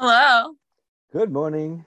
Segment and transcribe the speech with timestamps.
[0.00, 0.54] Hello.
[1.12, 1.84] Good morning.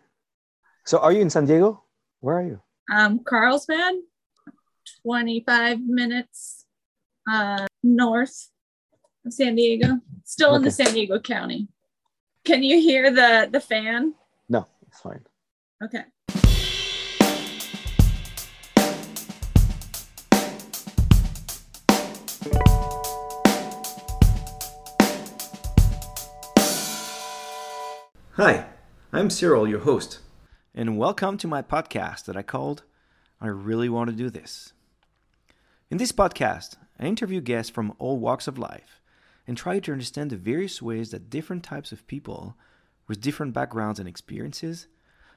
[0.86, 1.84] So, are you in San Diego?
[2.20, 2.62] Where are you?
[2.94, 3.96] Um, Carlsbad,
[5.02, 6.68] 25 minutes
[7.28, 8.52] uh, north
[9.26, 11.68] of San Diego, still in the San Diego County.
[12.46, 14.14] Can you hear the the fan?
[14.48, 15.26] No, it's fine.
[15.84, 16.04] Okay.
[28.38, 28.66] Hi,
[29.12, 30.18] I'm Cyril, your host,
[30.74, 32.82] and welcome to my podcast that I called
[33.40, 34.74] I Really Want to Do This.
[35.92, 39.00] In this podcast, I interview guests from all walks of life
[39.46, 42.58] and try to understand the various ways that different types of people
[43.08, 44.88] with different backgrounds and experiences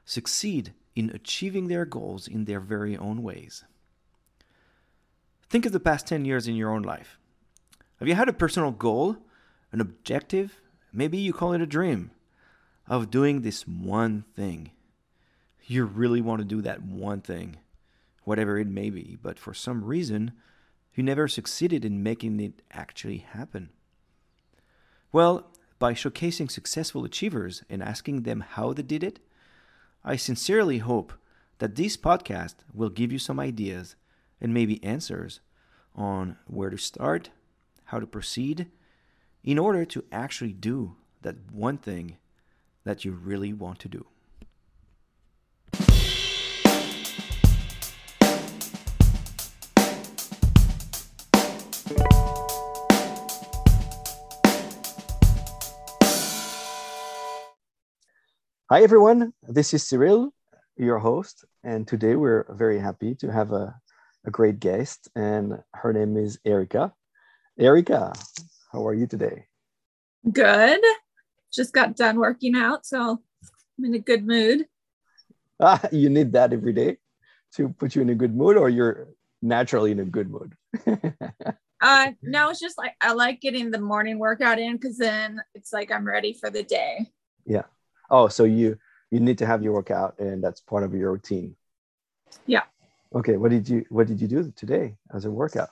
[0.06, 3.65] succeed in achieving their goals in their very own ways.
[5.51, 7.19] Think of the past 10 years in your own life.
[7.98, 9.19] Have you had a personal goal,
[9.70, 10.62] an objective,
[10.95, 12.11] maybe you call it a dream?
[12.89, 14.71] Of doing this one thing.
[15.65, 17.56] You really want to do that one thing,
[18.25, 20.33] whatever it may be, but for some reason,
[20.95, 23.70] you never succeeded in making it actually happen.
[25.12, 29.19] Well, by showcasing successful achievers and asking them how they did it,
[30.05, 31.12] I sincerely hope
[31.59, 33.97] that this podcast will give you some ideas
[34.41, 35.41] and maybe answers
[35.95, 37.31] on where to start,
[37.87, 38.69] how to proceed,
[39.43, 42.17] in order to actually do that one thing
[42.87, 44.06] that you really want to do.
[58.70, 59.33] Hi, everyone.
[59.43, 60.33] This is Cyril,
[60.77, 61.45] your host.
[61.62, 63.75] And today we're very happy to have a,
[64.25, 66.93] a great guest, and her name is Erica.
[67.59, 68.12] Erica,
[68.73, 69.47] how are you today?
[70.33, 70.81] Good.
[71.57, 73.23] Just got done working out, so
[73.79, 74.67] I'm in a good mood.
[75.59, 76.99] Ah, you need that every day
[77.55, 79.09] to put you in a good mood, or you're
[79.41, 80.55] naturally in a good mood?
[81.78, 85.75] Uh, no, it's just like I like getting the morning workout in because then it's
[85.75, 87.12] like I'm ready for the day.
[87.45, 87.65] Yeah.
[88.11, 88.78] Oh, so you
[89.11, 91.55] you need to have your workout, and that's part of your routine.
[92.47, 92.62] Yeah.
[93.15, 93.37] Okay.
[93.37, 95.69] What did you What did you do today as a workout?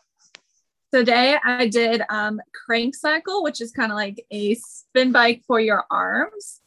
[0.94, 5.59] Today I did um, crank cycle, which is kind of like a spin bike for
[5.59, 6.60] your arms.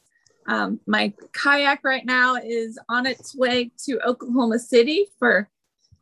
[0.50, 5.48] Um, my kayak right now is on its way to Oklahoma City for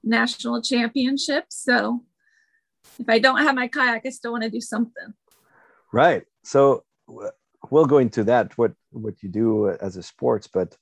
[0.03, 1.55] national championships.
[1.55, 2.03] So
[2.97, 5.13] if I don't have my kayak, I still want to do something.
[5.93, 6.23] Right.
[6.43, 6.83] So
[7.69, 10.75] we'll go into that what what you do as a sports, but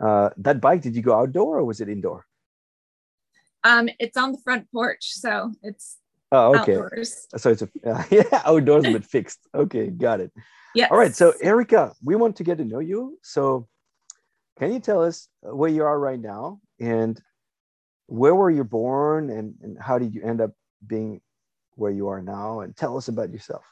[0.00, 2.26] uh, that bike did you go outdoor or was it indoor?
[3.62, 5.98] Um, it's on the front porch, so it's
[6.30, 6.76] Oh, okay.
[6.76, 7.26] outdoors.
[7.36, 7.68] So it's a
[8.10, 9.40] yeah outdoors but fixed.
[9.54, 10.32] Okay, got it.
[10.74, 10.88] Yeah.
[10.90, 11.14] All right.
[11.14, 13.18] So Erica, we want to get to know you.
[13.22, 13.68] So
[14.58, 17.20] can you tell us where you are right now and
[18.06, 20.52] where were you born and, and how did you end up
[20.86, 21.20] being
[21.74, 22.60] where you are now?
[22.60, 23.64] And tell us about yourself.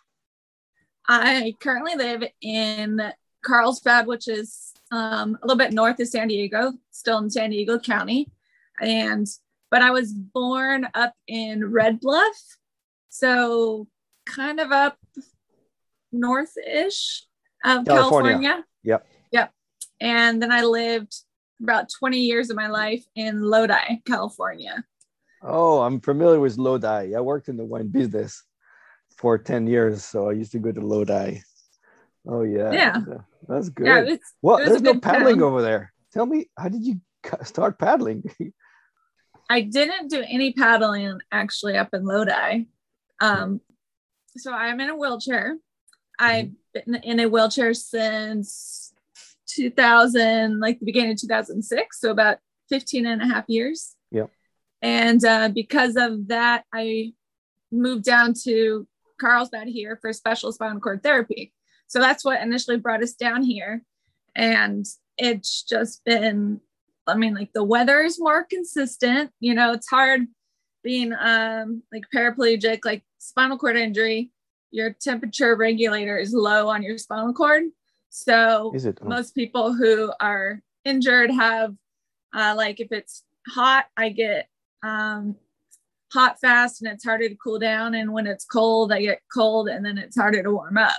[1.09, 3.01] I currently live in
[3.45, 7.79] Carlsbad, which is um, a little bit north of San Diego, still in San Diego
[7.79, 8.29] County.
[8.81, 9.27] And
[9.71, 12.37] but I was born up in Red Bluff,
[13.09, 13.87] so
[14.27, 14.97] kind of up
[16.13, 17.25] north-ish
[17.65, 18.33] of California.
[18.33, 18.65] California.
[18.85, 19.07] Yep.
[19.33, 19.53] Yep.
[20.01, 21.15] And then I lived
[21.63, 24.85] about 20 years of my life in Lodi, California.
[25.43, 27.15] Oh, I'm familiar with Lodi.
[27.15, 28.43] I worked in the wine business
[29.17, 30.05] for 10 years.
[30.05, 31.41] So I used to go to Lodi.
[32.27, 32.73] Oh, yeah.
[32.73, 33.01] Yeah.
[33.49, 33.87] That's uh, good.
[33.87, 35.45] Yeah, well, it was a there's no paddling town.
[35.45, 35.93] over there.
[36.13, 37.01] Tell me, how did you
[37.45, 38.25] start paddling?
[39.49, 42.67] I didn't do any paddling actually up in Lodi.
[43.21, 43.61] Um,
[44.37, 45.57] so I'm in a wheelchair.
[46.19, 46.93] I've Mm-hmm.
[46.93, 48.93] been in a wheelchair since
[49.49, 52.01] 2000, like the beginning of 2006.
[52.01, 53.95] So about 15 and a half years.
[54.11, 54.31] Yep.
[54.83, 57.13] And uh, because of that, I
[57.73, 58.87] moved down to
[59.21, 61.53] Carlsbad here for special spinal cord therapy.
[61.87, 63.83] So that's what initially brought us down here.
[64.35, 64.85] And
[65.17, 66.61] it's just been
[67.07, 69.31] I mean, like the weather is more consistent.
[69.41, 70.27] You know, it's hard
[70.83, 74.31] being um like paraplegic, like spinal cord injury.
[74.71, 77.65] Your temperature regulator is low on your spinal cord.
[78.11, 78.99] So Is it?
[79.03, 81.75] Oh, most people who are injured have
[82.35, 84.49] uh, like if it's hot, I get
[84.83, 85.37] um
[86.13, 87.95] hot fast and it's harder to cool down.
[87.95, 90.99] And when it's cold, I get cold and then it's harder to warm up.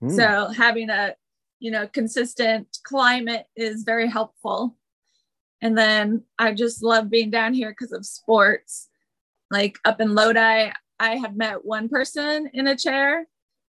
[0.00, 0.10] hmm.
[0.10, 1.14] So having a
[1.60, 4.76] you know consistent climate is very helpful.
[5.60, 8.88] And then I just love being down here because of sports.
[9.50, 10.70] Like up in Lodi,
[11.00, 13.26] I had met one person in a chair.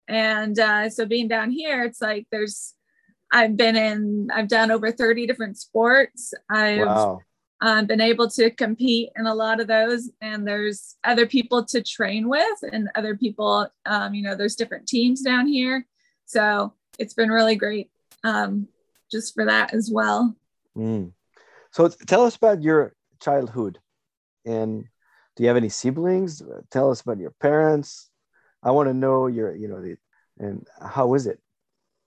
[0.09, 2.75] And uh, so being down here, it's like there's
[3.33, 6.33] I've been in, I've done over 30 different sports.
[6.49, 7.21] I've Wow.
[7.61, 11.82] um, been able to compete in a lot of those and there's other people to
[11.82, 15.87] train with and other people um, you know there's different teams down here
[16.27, 17.91] so it's been really great
[18.25, 18.69] um,
[19.11, 20.37] just for that as well
[20.77, 21.12] Mm.
[21.76, 23.78] So tell us about your childhood,
[24.46, 24.87] and
[25.37, 26.40] do you have any siblings?
[26.70, 28.08] Tell us about your parents.
[28.62, 29.99] I want to know your, you know, the,
[30.38, 31.38] and how is it?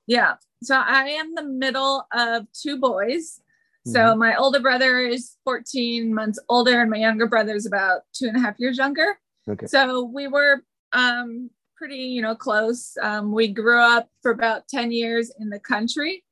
[0.07, 0.33] yeah
[0.63, 3.41] so i am the middle of two boys
[3.85, 4.17] so Mhm.
[4.17, 8.35] my older brother is 14 months older and my younger brother is about two and
[8.35, 9.67] a half years younger Okay.
[9.67, 10.63] so we were
[10.93, 15.59] um, pretty you know close um, we grew up for about 10 years in the
[15.59, 16.23] country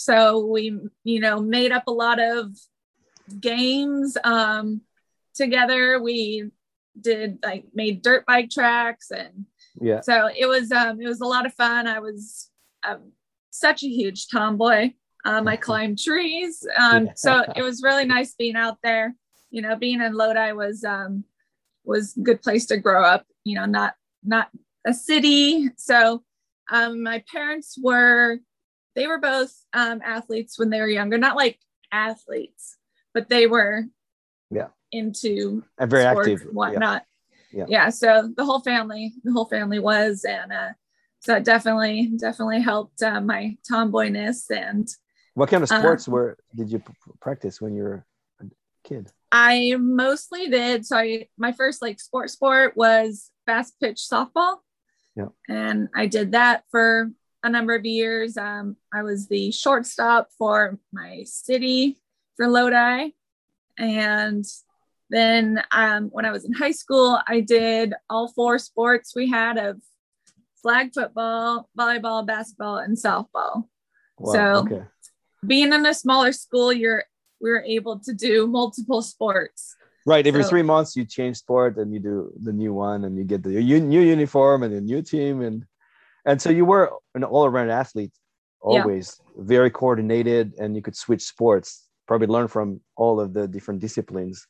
[0.00, 2.56] so we you know made up a lot of
[3.38, 4.80] games um,
[5.34, 6.00] together.
[6.02, 6.50] We
[6.98, 9.44] did like made dirt bike tracks and
[9.78, 10.00] Yeah.
[10.00, 11.86] so it was um, it was a lot of fun.
[11.86, 12.50] I was
[12.82, 13.12] um,
[13.50, 14.92] such a huge tomboy.
[15.26, 16.66] Um, i climbed trees.
[16.78, 19.14] Um, so it was really nice being out there.
[19.50, 21.24] You know being in lodi was um,
[21.84, 23.94] was a good place to grow up you know not
[24.24, 24.48] not
[24.86, 25.68] a city.
[25.76, 26.22] So
[26.72, 28.38] um, my parents were
[28.94, 31.58] they were both um, athletes when they were younger not like
[31.92, 32.76] athletes
[33.14, 33.84] but they were
[34.50, 34.68] Yeah.
[34.92, 36.42] into And very active.
[36.42, 37.04] and whatnot.
[37.52, 37.64] Yeah.
[37.68, 37.90] Yeah.
[37.90, 40.72] So the whole family, the whole family was, and uh,
[41.18, 44.48] so it definitely, definitely helped uh, my tomboyness.
[44.50, 44.88] And
[45.34, 48.06] What kind of Uh, sports were did you p- practice when you were
[48.40, 48.44] a
[48.84, 49.10] kid?
[49.32, 50.86] I mostly did.
[50.86, 54.58] So I, my first like sport sport was fast pitch softball.
[55.16, 55.30] Yeah.
[55.48, 57.10] And I did that for
[57.42, 58.36] a number of years.
[58.36, 61.98] Um, I was the shortstop for my city
[62.36, 63.10] for Lodi.
[63.78, 64.44] And
[65.08, 69.56] then um, when I was in high school, I did all four sports we had
[69.58, 69.80] of
[70.62, 73.64] flag football, volleyball, basketball, and softball.
[74.18, 74.32] Wow.
[74.32, 74.82] So- okay.
[75.46, 77.04] Being in a smaller school, you're
[77.40, 79.74] we were able to do multiple sports.
[80.04, 80.26] Right.
[80.26, 83.24] Every so- three months, you change sport and you do the new one, and you
[83.24, 85.64] get the u- new uniform and a new team, and
[86.24, 88.12] and so you were an all-around athlete,
[88.62, 88.82] Yeah.
[88.82, 91.88] always very coordinated, and you could switch sports.
[92.06, 94.46] Probably learn from all of the different disciplines.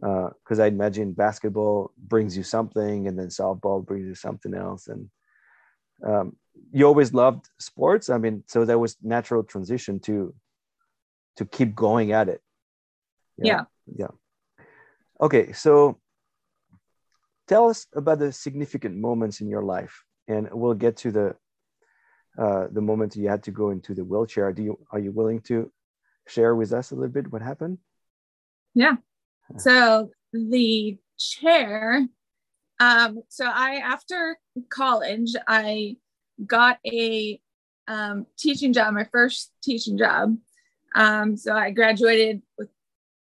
[0.00, 5.10] Because I imagine basketball brings you something, and then softball brings you something else, and
[6.04, 6.36] um,
[6.70, 8.10] you always loved sports.
[8.10, 10.34] I mean, so that was natural transition to
[11.36, 12.40] to keep going at it.
[13.36, 13.64] Yeah.
[13.94, 14.12] yeah.
[15.20, 15.98] Okay, so
[17.46, 21.36] tell us about the significant moments in your life, and we'll get to the
[22.38, 24.52] uh, the moment you had to go into the wheelchair.
[24.52, 25.70] Do you are you willing to
[26.28, 27.78] share with us a little bit what happened?
[28.74, 28.96] Yeah.
[29.58, 32.06] So the chair,
[32.80, 34.38] um, so I after
[34.68, 35.96] college, I
[36.44, 37.40] got a
[37.88, 40.36] um, teaching job, my first teaching job.
[40.94, 42.68] Um, so I graduated with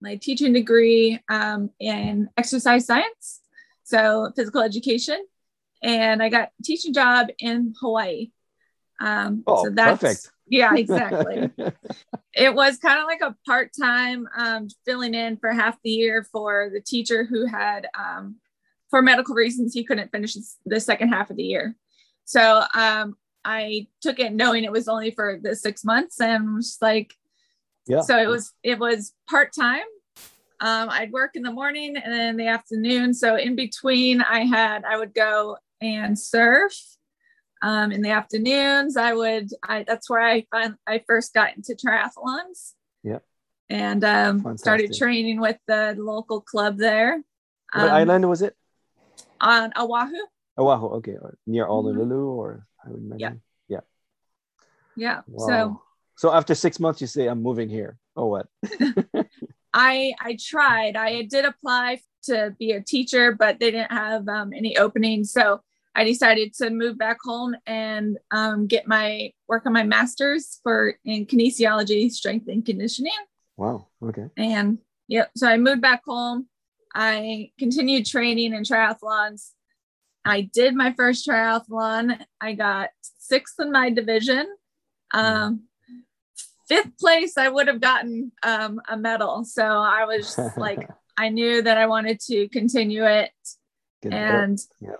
[0.01, 3.41] my teaching degree um, in exercise science,
[3.83, 5.23] so physical education,
[5.81, 8.31] and I got a teaching job in Hawaii.
[8.99, 10.31] Um, Oh, so that's, perfect.
[10.47, 11.49] Yeah, exactly
[12.33, 16.69] it was kind of like a part-time um, filling in for half the year for
[16.73, 18.37] the teacher who had um,
[18.89, 20.35] for medical reasons he couldn't finish
[20.65, 21.75] the second half of the year
[22.25, 26.77] so um, i took it knowing it was only for the six months and was
[26.81, 27.13] like
[27.87, 28.01] yeah.
[28.01, 29.79] so it was it was part-time
[30.61, 34.83] um, i'd work in the morning and then the afternoon so in between i had
[34.85, 36.73] i would go and surf
[37.61, 41.75] um, in the afternoons i would I, that's where i find i first got into
[41.75, 42.73] triathlons
[43.03, 43.19] Yeah.
[43.69, 47.21] and um, started training with the local club there
[47.73, 48.55] what um, island was it?
[49.39, 50.15] on oahu
[50.57, 50.87] Oahu.
[50.97, 51.69] Okay, or near Mhm.
[51.69, 53.41] Honolulu, or I would imagine.
[53.69, 55.47] yeah Wow.
[55.47, 55.81] so
[56.15, 58.47] so after six months, you say, "I'm moving here." Oh, what?
[59.73, 60.95] I I tried.
[60.95, 65.31] I did apply to be a teacher, but they didn't have um, any openings.
[65.31, 65.61] So
[65.95, 70.95] I decided to move back home and um, get my work on my master's for
[71.03, 73.11] in kinesiology, strength and conditioning.
[73.57, 73.87] Wow.
[74.01, 74.27] Okay.
[74.37, 76.47] And yep, so I moved back home.
[76.93, 79.51] I continued training in triathlons.
[80.23, 82.23] I did my first triathlon.
[82.39, 84.47] I got sixth in my division.
[85.13, 85.63] Um,
[86.67, 89.43] fifth place, I would have gotten um, a medal.
[89.43, 93.31] So I was like, I knew that I wanted to continue it.
[94.01, 94.13] Get.
[94.13, 94.91] And Yeah.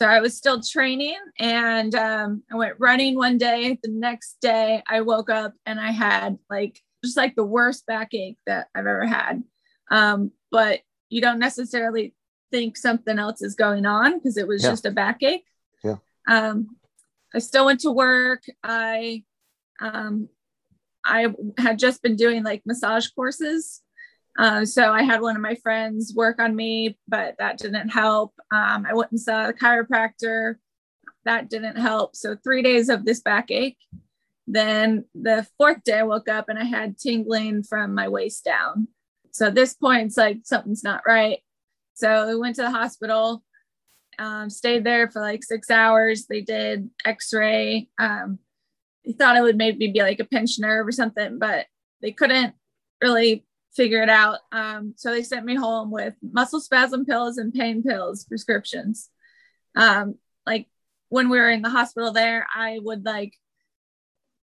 [0.00, 3.78] So I was still training and um, I went running one day.
[3.82, 8.38] The next day, I woke up and I had like just like the worst backache
[8.46, 9.42] that I've ever had.
[9.90, 12.14] Um, but you don't necessarily
[12.50, 14.70] think something else is going on because it was Yeah.
[14.70, 15.44] just a backache.
[15.84, 15.96] Yeah.
[16.26, 16.76] Um,
[17.34, 18.42] I still went to work.
[18.62, 19.24] I
[19.80, 20.28] um,
[21.04, 23.82] I had just been doing like massage courses.
[24.38, 28.34] Uh, so I had one of my friends work on me, but that didn't help.
[28.50, 30.56] Um, I went and saw a chiropractor.
[31.24, 32.16] That didn't help.
[32.16, 33.78] So three days of this backache.
[34.46, 38.88] Then the fourth day, I woke up and I had tingling from my waist down.
[39.30, 41.38] So at this point, it's like something's not right.
[41.94, 43.42] So we went to the hospital,
[44.18, 46.26] um, stayed there for like six hours.
[46.26, 47.88] They did x ray.
[47.98, 48.38] Um,
[49.04, 51.66] they thought it would maybe be like a pinched nerve or something, but
[52.02, 52.54] they couldn't
[53.00, 54.38] really figure it out.
[54.52, 59.10] Um, so they sent me home with muscle spasm pills and pain pills prescriptions.
[59.76, 60.16] Um,
[60.46, 60.68] like
[61.08, 63.34] when we were in the hospital there, I would like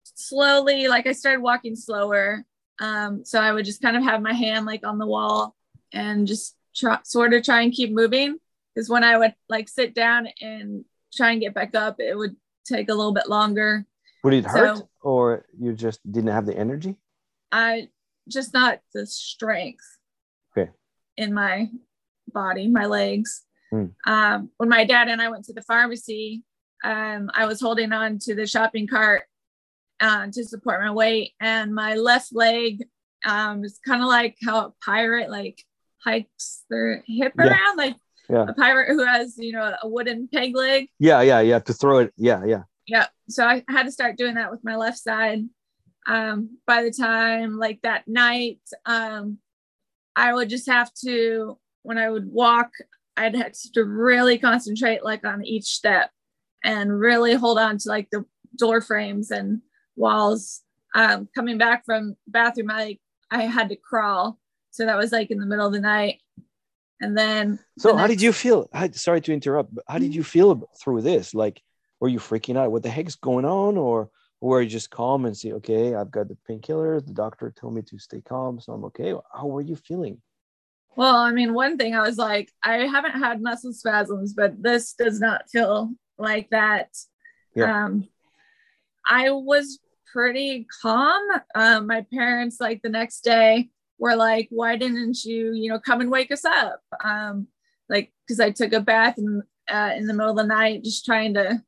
[0.03, 2.45] slowly, like I started walking slower.
[2.81, 5.55] Um, so I would just kind of have my hand like on the wall
[5.93, 8.39] and just try, sort of try and keep moving.
[8.75, 10.85] Because when I would like sit down and
[11.15, 13.85] try and get back up, it would take a little bit longer.
[14.23, 16.97] Would it hurt so, or you just didn't have the energy?
[17.51, 17.89] I
[18.31, 19.85] just not the strength
[20.57, 20.71] okay.
[21.17, 21.69] in my
[22.33, 23.43] body, my legs.
[23.71, 23.87] Hmm.
[24.07, 26.43] Um, when my dad and I went to the pharmacy,
[26.83, 29.23] um, I was holding on to the shopping cart
[30.01, 32.85] uh, to support my weight, and my left leg
[33.25, 35.63] um, is kind of like how a pirate like
[36.03, 37.47] hikes their hip Yeah.
[37.47, 37.97] around, like
[38.29, 38.47] Yeah.
[38.49, 40.89] a pirate who has you know a wooden peg leg.
[40.99, 41.59] Yeah, yeah, yeah.
[41.61, 42.13] To throw it.
[42.17, 42.63] Yeah, yeah.
[42.87, 43.07] Yeah.
[43.29, 45.45] So I had to start doing that with my left side.
[46.07, 49.39] Um, by the time like that night, um,
[50.17, 52.71] I would just have to, when I would walk,
[53.17, 56.11] I'd have to really concentrate like on each step
[56.65, 58.25] and really hold on to like the
[58.57, 59.61] door frames and
[59.97, 60.63] walls.
[60.95, 62.99] Um, coming back from bathroom, I
[63.31, 64.39] I had to crawl.
[64.71, 66.21] So that was like in the middle of the night.
[67.01, 68.69] And then So the how did you feel?
[68.73, 71.35] I, sorry to interrupt, but how did you feel through this?
[71.35, 71.63] Like,
[72.01, 72.73] were you freaking out?
[72.73, 73.77] What the heck's going on?
[73.77, 77.07] Or were you just calm and say, okay, I've got the painkillers.
[77.07, 79.15] The doctor told me to stay calm, so I'm okay.
[79.33, 80.21] How were you feeling?
[80.97, 84.95] Well, I mean, one thing I was like, I haven't had muscle spasms, but this
[84.95, 86.89] does not feel like that.
[87.55, 87.85] Yeah.
[87.85, 88.09] Um,
[89.09, 89.79] I was
[90.13, 91.23] pretty calm.
[91.55, 96.01] Um, my parents, like the next day, were like, "Why didn't you, you know, come
[96.01, 97.49] and wake us up?" Um,
[97.89, 101.05] like, because I took a bath in uh, in the middle of the night, just
[101.05, 101.63] trying to,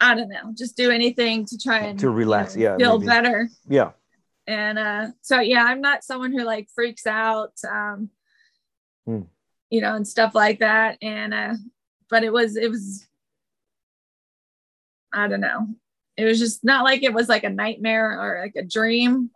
[0.00, 2.98] I don't know, just do anything to try and To relax, you know, yeah, feel
[2.98, 3.06] maybe.
[3.08, 3.90] better Yeah.
[4.46, 8.10] and uh so yeah i'm not someone who like freaks out um
[9.06, 9.22] Hmm.
[9.70, 11.54] you know and stuff like that and uh
[12.08, 13.06] but it was it was
[15.12, 15.66] i don't know
[16.16, 19.30] it was just not like it was like a nightmare or like a dream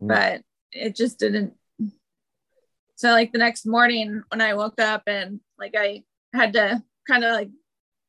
[0.00, 1.54] but it just didn't
[2.96, 6.02] so like the next morning when i woke up and like i
[6.34, 7.50] had to kind of like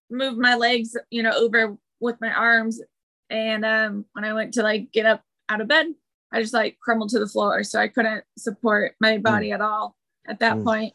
[0.10, 2.82] move my legs you know over with my arms
[3.30, 5.88] and um when i went to like get up out of bed
[6.30, 7.64] I just like crumbled to the floor.
[7.64, 9.96] So I couldn't support my body at all
[10.28, 10.64] at that Mm.
[10.66, 10.94] point.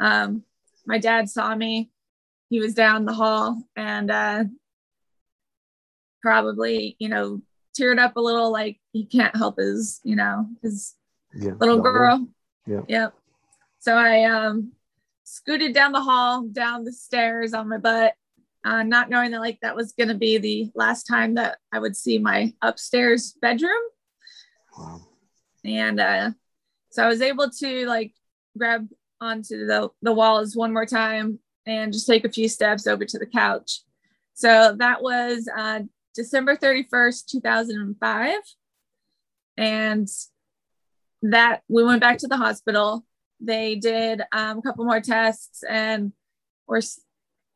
[0.00, 0.42] Um,
[0.86, 1.92] my dad saw me.
[2.50, 4.42] He was down the hall and uh,
[6.20, 7.40] probably, you know,
[7.78, 10.96] teared up a little like he can't help his, you know, his
[11.32, 11.52] Yeah.
[11.60, 12.26] little girl.
[12.66, 12.82] Yeah.
[12.88, 13.14] Yep.
[13.78, 14.72] So I um,
[15.22, 18.14] scooted down the hall, down the stairs on my butt,
[18.66, 21.78] uh, not knowing that like that was going to be the last time that I
[21.78, 23.82] would see my upstairs bedroom
[24.76, 25.00] Wow.
[25.64, 26.30] and uh,
[26.90, 28.12] so I was able to like
[28.58, 28.88] grab
[29.20, 33.18] onto the the walls one more time and just take a few steps over to
[33.18, 33.80] the couch.
[34.34, 35.80] So that was uh,
[36.14, 38.40] December thirty first, two thousand and five,
[39.56, 40.08] and
[41.22, 43.04] that we went back to the hospital.
[43.40, 46.12] They did um, a couple more tests and
[46.66, 46.80] or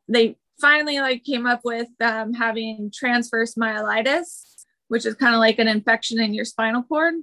[0.07, 4.51] they finally like came up with um, having transverse myelitis
[4.91, 7.13] which is kind of like an infection in your spinal cord.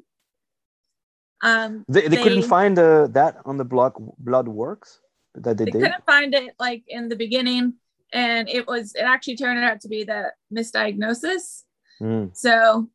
[1.43, 5.01] Um, They, they, couldn't find uh, that on the blood blood works
[5.35, 5.75] that they, did.
[5.75, 5.83] they did.
[5.83, 7.75] couldn't find it like in the beginning,
[8.11, 11.65] and it was it actually turned out to be the misdiagnosis.
[12.01, 12.35] Mm.
[12.35, 12.89] So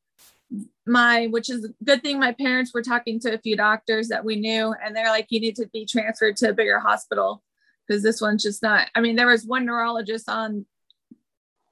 [0.88, 4.26] my which is a good thing my parents were talking to a few doctors that
[4.26, 7.42] we knew and they're like you need to be transferred to a bigger hospital
[7.88, 10.66] because this one's just not i mean there was one neurologist on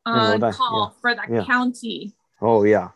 [0.06, 1.46] on call for that Yeah.
[1.46, 2.90] county Oh yeah.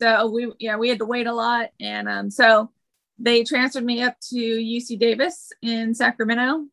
[0.00, 2.70] so we yeah we had to wait a lot and um so
[3.18, 6.64] they transferred me up to uc davis in sacramento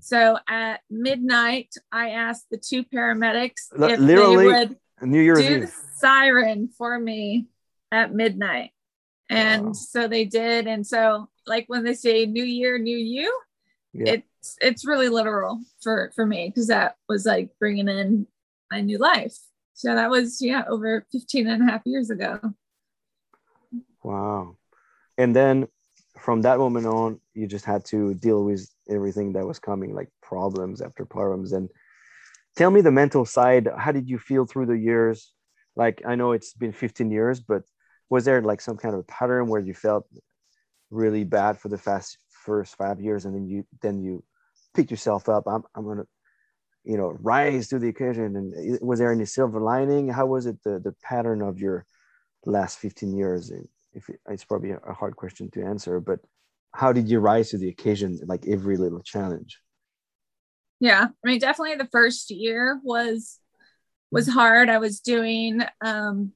[0.00, 5.38] so at midnight i asked the two paramedics Li- if literally they would New Year's
[5.40, 7.46] do the siren for me
[7.92, 8.70] at midnight
[9.30, 9.72] and Wow.
[9.72, 13.32] so they did and so like when they say new year new you
[13.94, 14.12] Yeah.
[14.14, 14.26] it's
[14.60, 18.26] it's really literal for for me because that was like bringing in
[18.70, 19.36] my new life
[19.80, 22.38] So that was, yeah, over 15 and a half years ago.
[24.02, 24.56] Wow.
[25.16, 25.68] And then
[26.18, 30.10] from that moment on, you just had to deal with everything that was coming, like
[30.22, 31.52] problems after problems.
[31.52, 31.70] And
[32.56, 33.68] tell me the mental side.
[33.74, 35.32] How did you feel through the years?
[35.76, 37.62] Like, I know it's been 15 years, but
[38.10, 40.06] was there like some kind of pattern where you felt
[40.90, 44.24] really bad for the fast first five years and then you then you
[44.74, 45.44] pick yourself up.
[45.46, 46.06] I'm, I'm gonna
[46.84, 48.36] you know rise to the occasion.
[48.36, 50.08] And was there any silver lining?
[50.08, 51.86] How was it the, the pattern of your
[52.44, 53.52] last 15 years?
[53.92, 56.20] If it, it's probably a hard question to answer but
[56.72, 59.58] how did you rise to the occasion like every little challenge?
[60.78, 63.38] Yeah i mean definitely the first year was
[64.10, 64.68] was hard.
[64.68, 66.32] I was doing um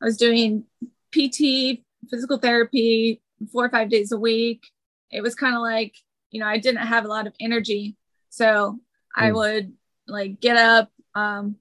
[0.00, 0.64] i was doing
[1.10, 4.66] pt physical therapy four or five days a week.
[5.10, 5.94] It was kind of like
[6.32, 7.96] you know i didn't have a lot of energy.
[8.30, 8.80] So
[9.14, 9.34] i mm.
[9.34, 9.72] would
[10.08, 11.56] like get up um,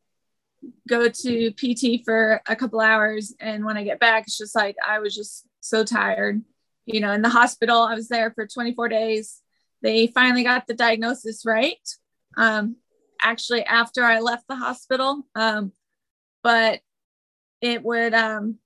[0.87, 3.35] go to pt for a couple hours.
[3.39, 6.41] And when i get back it's just like i was just so tired.
[6.85, 9.41] You know in the hospital i was there for 24 days.
[9.83, 11.87] They finally got the diagnosis right
[12.37, 12.77] um,
[13.21, 15.27] actually after i left the hospital.
[15.35, 15.73] Um,
[16.43, 16.79] but
[17.61, 18.57] it would um,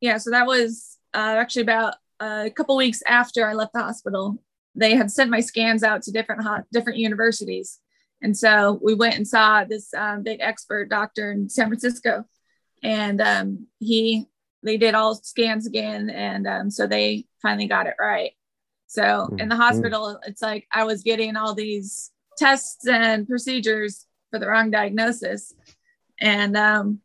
[0.00, 4.42] yeah so that was uh, actually about a couple weeks after I left the hospital,
[4.74, 7.80] they had sent my scans out to different different universities,
[8.22, 12.24] and so we went and saw this um, big expert doctor in San Francisco,
[12.82, 14.26] and um, he
[14.62, 18.32] they did all scans again, and um, so they finally got it right.
[18.86, 19.60] So in the mm-hmm.
[19.60, 25.52] hospital, it's like I was getting all these tests and procedures for the wrong diagnosis,
[26.20, 27.00] and um,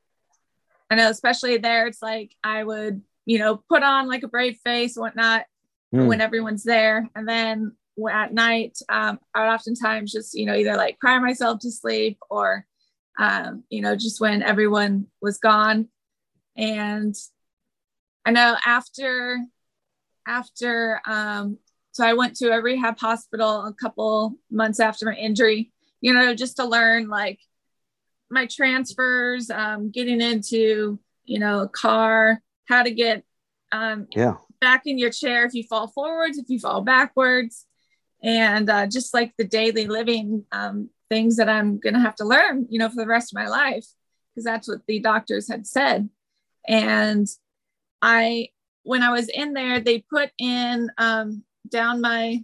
[0.90, 4.58] I know especially there, it's like I would you know, put on like a brave
[4.66, 5.46] face, whatnot,
[5.94, 6.08] mm.
[6.08, 7.10] when everyone's there.
[7.16, 7.74] And then
[8.12, 12.18] at night, um, I would oftentimes just, you know, either like cry myself to sleep
[12.30, 12.66] or,
[13.18, 15.90] um, you know, just when everyone was gone.
[16.56, 17.16] And
[18.26, 19.40] I know after,
[20.28, 21.58] after, um,
[21.92, 26.34] so I went to a rehab hospital a couple months after my injury, you know,
[26.34, 27.40] just to learn like
[28.30, 33.24] my transfers, um, getting into, you know, a car, how to get
[33.72, 37.66] um, yeah back in your chair if you fall forwards, if you fall backwards,
[38.22, 42.26] and uh, just like the daily living um, things that I'm going to have to
[42.26, 43.86] learn, you know, for the rest of my life,
[44.34, 46.10] because that's what the doctors had said.
[46.68, 47.28] And
[48.02, 48.50] I,
[48.84, 52.44] when I was in there, they put in um, down my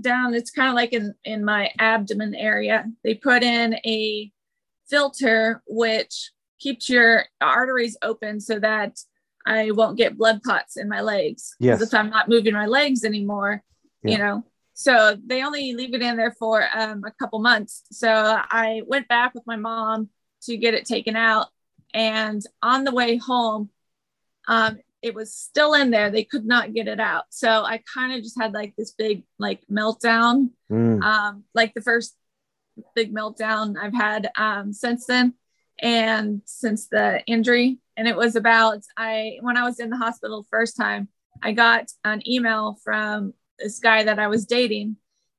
[0.00, 4.32] down it's kind of like in in my abdomen area they put in a
[4.88, 8.98] filter which keeps your arteries open so that
[9.46, 11.54] I won't get blood clots in my legs.
[11.58, 11.82] Yes.
[11.82, 13.62] If I'm not moving my legs anymore,
[14.02, 14.12] yeah.
[14.12, 14.44] you know.
[14.74, 17.82] So they only leave it in there for um, a couple months.
[17.90, 20.08] So I went back with my mom
[20.44, 21.48] to get it taken out.
[21.94, 23.70] And on the way home,
[24.48, 26.10] um, it was still in there.
[26.10, 27.24] They could not get it out.
[27.30, 31.02] So I kind of just had like this big like meltdown, mm.
[31.02, 32.16] um, like the first
[32.94, 35.34] big meltdown I've had um, since then
[35.80, 40.46] and since the injury and it was about I when I was in the hospital
[40.50, 41.08] first time,
[41.42, 44.96] I got an email from this guy that I was dating.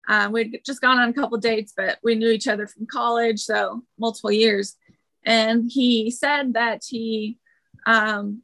[0.07, 3.39] Um, we'd just gone on a couple dates, but we knew each other from college,
[3.39, 4.75] so multiple years.
[5.25, 7.37] And he said that he
[7.85, 8.41] um,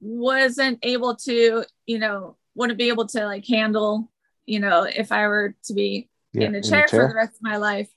[0.00, 4.10] wasn't able to, you know, wouldn't be able to like handle,
[4.44, 7.08] you know, if I were to be yeah, in, a chair, in a chair for
[7.08, 7.88] the rest of my life.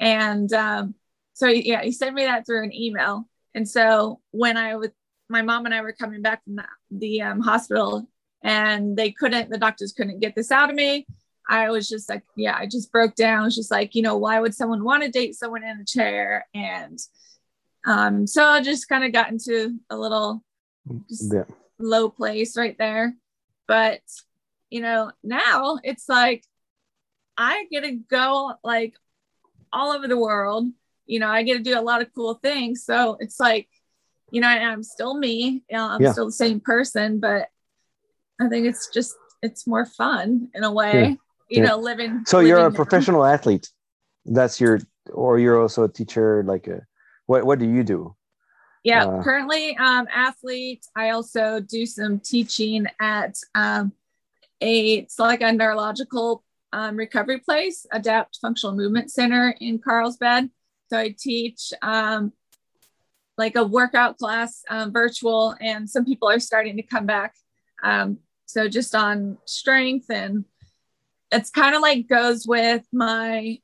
[0.00, 0.94] And um,
[1.34, 3.28] so, yeah, he sent me that through an email.
[3.54, 4.90] And so when I was,
[5.28, 8.08] my mom and I were coming back from the, the um, hospital
[8.42, 11.06] and they couldn't, the doctors couldn't get this out of me.
[11.48, 13.40] I was just like, yeah, I just broke down.
[13.40, 15.84] I was just like, you know, why would someone want to date someone in a
[15.84, 16.46] chair?
[16.54, 16.98] And
[17.84, 20.44] um, so I just kind of got into a little
[21.08, 21.44] yeah.
[21.78, 23.14] low place right there.
[23.66, 24.00] But,
[24.68, 26.44] you know, now it's like
[27.36, 28.94] I get to go like
[29.72, 30.66] all over the world
[31.10, 32.84] you know, I get to do a lot of cool things.
[32.84, 33.68] So it's like,
[34.30, 35.64] you know, I'm still me.
[35.68, 36.12] You know, I'm yeah.
[36.12, 37.48] still the same person, but
[38.40, 40.92] I think it's just it's more fun in a way.
[40.92, 41.08] Yeah.
[41.08, 41.64] You yeah.
[41.64, 42.22] know, living.
[42.26, 42.76] So living you're a now.
[42.76, 43.68] professional athlete.
[44.24, 44.78] That's your,
[45.12, 46.44] or you're also a teacher.
[46.46, 46.86] Like, a,
[47.26, 48.14] what what do you do?
[48.84, 50.86] Yeah, uh, currently um, athlete.
[50.94, 53.92] I also do some teaching at um,
[54.60, 60.50] a it's like a neurological um, recovery place, Adapt Functional Movement Center in Carlsbad.
[60.90, 62.32] So I teach um,
[63.38, 67.34] like a workout class um, virtual, and some people are starting to come back.
[67.82, 70.44] Um, so just on strength, and
[71.30, 73.58] it's kind of like goes with my,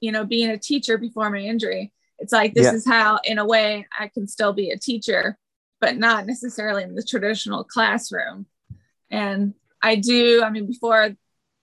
[0.00, 1.92] you know, being a teacher before my injury.
[2.18, 2.72] it's like this Yeah.
[2.74, 5.36] is how in a way i can still be a teacher
[5.82, 8.46] but not necessarily in the traditional classroom
[9.10, 9.52] and
[9.82, 11.14] i do i mean before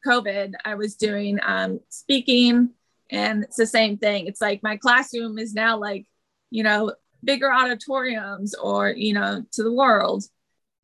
[0.05, 2.69] covid i was doing um, speaking
[3.13, 6.05] and it's the same thing it's like my classroom is now like
[6.49, 10.23] you know bigger auditoriums or you know to the world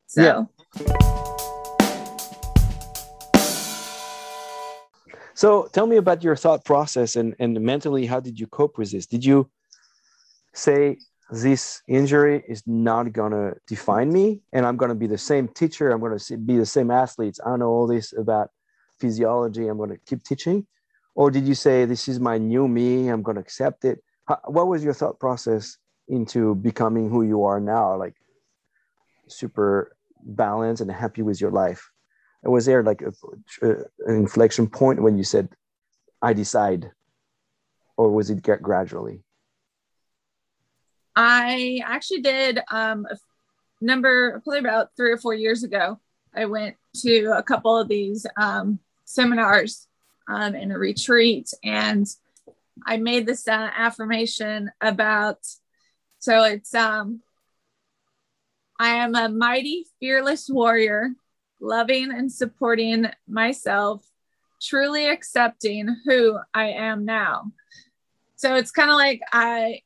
[0.06, 1.10] so Yeah.
[5.40, 8.90] So tell me about your thought process and, and mentally, how did you cope with
[8.90, 9.06] this?
[9.06, 9.48] Did you
[10.52, 10.98] say
[11.30, 15.48] this injury is not going to define me and I'm going to be the same
[15.48, 15.92] teacher?
[15.92, 17.40] I'm going to be the same athletes.
[17.42, 18.50] I know all this about
[18.98, 19.66] physiology.
[19.66, 20.66] I'm going to keep teaching.
[21.14, 23.08] Or did you say, this is my new me?
[23.08, 24.02] I'm going to accept it?
[24.26, 25.76] How, what was your thought process
[26.08, 27.96] into becoming who you are now?
[27.96, 28.14] Like
[29.28, 31.90] super balanced and happy with your life?
[32.42, 33.12] And was there like a,
[33.66, 35.48] a- an inflection point when you said,
[36.22, 36.90] I decide?
[37.96, 39.22] Or was it gradually?
[41.16, 43.16] I actually did um, a
[43.80, 45.98] number probably about three or four years ago.
[46.34, 49.88] I went to a couple of these um, seminars
[50.30, 52.06] um, and a retreat, and
[52.86, 55.38] I made this uh, affirmation about.
[56.20, 57.20] So it's um,
[58.78, 61.10] I am a mighty, fearless warrior,
[61.60, 64.06] loving and supporting myself,
[64.62, 67.52] truly accepting who I am now.
[68.36, 69.82] So it's kind of like I,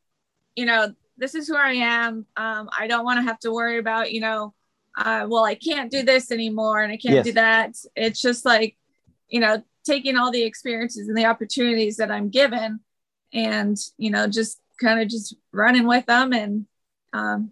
[0.54, 2.26] you know, this is who I am.
[2.37, 4.54] Um, I don't want to have to worry about, you know,
[4.96, 7.24] uh, well, I can't do this anymore and I can't Yes.
[7.24, 7.74] do that.
[7.96, 8.76] It's just like,
[9.28, 12.80] you know, taking all the experiences and the opportunities that I'm given
[13.32, 16.32] and, you know, just kind of just running with them.
[16.32, 16.66] And,
[17.12, 17.50] um,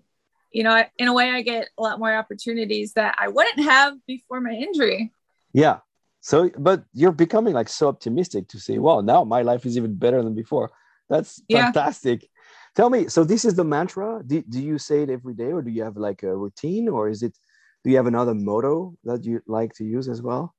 [0.50, 3.60] you know, I- in a way, I get a lot more opportunities that I wouldn't
[3.60, 5.12] have before my injury.
[5.52, 5.78] Yeah.
[6.20, 9.94] So, but you're becoming like so optimistic to say, well, now my life is even
[9.94, 10.70] better than before.
[11.08, 11.64] That's Yeah.
[11.64, 12.28] fantastic.
[12.74, 14.22] Tell me, so this is the mantra.
[14.26, 17.08] Do, do you say it every day or do you have like a routine or
[17.08, 17.36] is it,
[17.84, 20.54] do you have another motto that you like to use as well?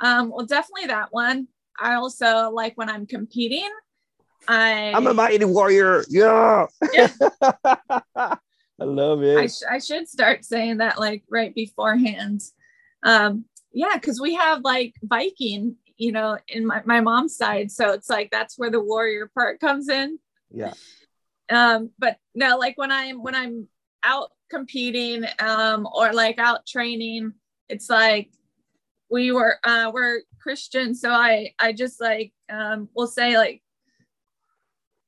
[0.00, 1.48] Um, well, definitely that one.
[1.78, 3.68] I also like when I'm competing.
[4.46, 6.04] I I'm a mighty warrior.
[6.08, 6.66] Yeah.
[6.92, 7.08] Yeah.
[8.16, 9.38] I love it.
[9.38, 12.42] I, sh- I should start saying that like right beforehand.
[13.02, 17.70] Um, yeah, because we have like Viking, you know, in my, my mom's side.
[17.70, 20.18] So it's like that's where the warrior part comes in.
[20.50, 20.74] yeah.
[21.50, 23.68] Um, but no, like when I'm when I'm
[24.02, 27.34] out competing um or like out training,
[27.68, 28.30] it's like
[29.10, 33.62] we were uh we're Christian, so I I just like um will say like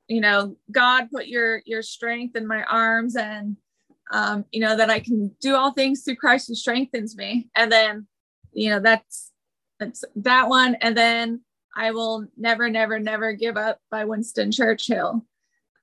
[0.07, 3.57] you know, God put your your strength in my arms and
[4.11, 7.49] um, you know, that I can do all things through Christ who strengthens me.
[7.55, 8.07] And then,
[8.53, 9.31] you know, that's
[9.79, 10.75] that's that one.
[10.75, 11.41] And then
[11.75, 15.25] I will never, never, never give up by Winston Churchill.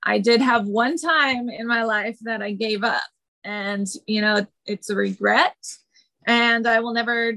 [0.03, 3.03] I did have one time in my life that I gave up,
[3.43, 5.55] and you know, it's a regret,
[6.27, 7.33] and I will never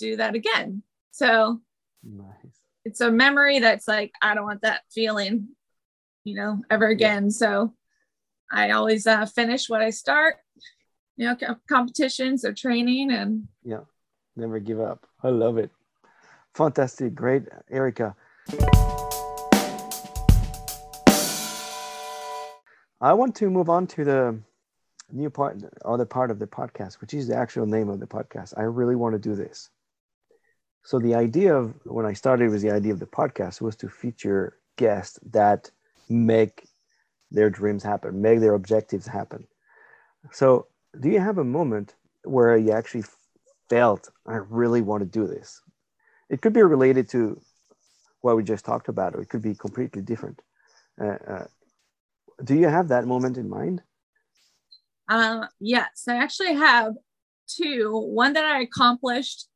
[0.00, 0.82] do that again.
[1.12, 1.60] So
[2.02, 2.56] Nice.
[2.84, 5.48] it's a memory that's like I don't want that feeling,
[6.24, 7.30] you know, ever again.
[7.30, 7.74] So
[8.50, 10.36] I always uh, finish what I start,
[11.16, 13.80] you know, co- competitions or training, and Yeah.
[14.36, 15.06] Never give up.
[15.22, 15.70] I love it.
[16.54, 17.14] Fantastic.
[17.14, 18.14] Great, Erica.
[23.02, 24.38] I want to move on to the
[25.10, 28.54] new part, other part of the podcast, which is the actual name of the podcast.
[28.56, 29.70] I really want to do this.
[30.82, 33.88] So the idea of when I started with the idea of the podcast was to
[33.88, 35.70] feature guests that
[36.08, 36.66] make
[37.30, 39.46] their dreams happen, make their objectives happen.
[40.32, 40.66] So
[40.98, 43.04] do you have a moment where you actually
[43.68, 45.60] felt I really want to do this?
[46.28, 47.40] It could be related to
[48.20, 50.40] what we just talked about, or it could be completely different.
[51.00, 51.44] Uh, uh,
[52.44, 53.82] do you have that moment in mind?
[55.10, 56.94] uh, yes, I actually have
[57.46, 59.48] two: one that I accomplished,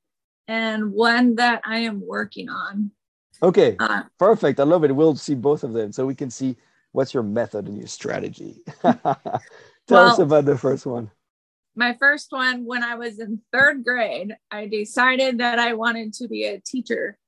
[0.49, 2.91] and one that I am working on.
[3.43, 4.61] Okay, Uh, perfect.
[4.61, 4.95] I love it.
[4.95, 6.57] We'll see both of them so we can see
[6.93, 8.63] what's your method and your strategy.
[8.83, 11.11] Tell us about the first one.
[11.77, 16.29] my first one when I was in third grade, I decided that I wanted to
[16.29, 17.19] be a teacher,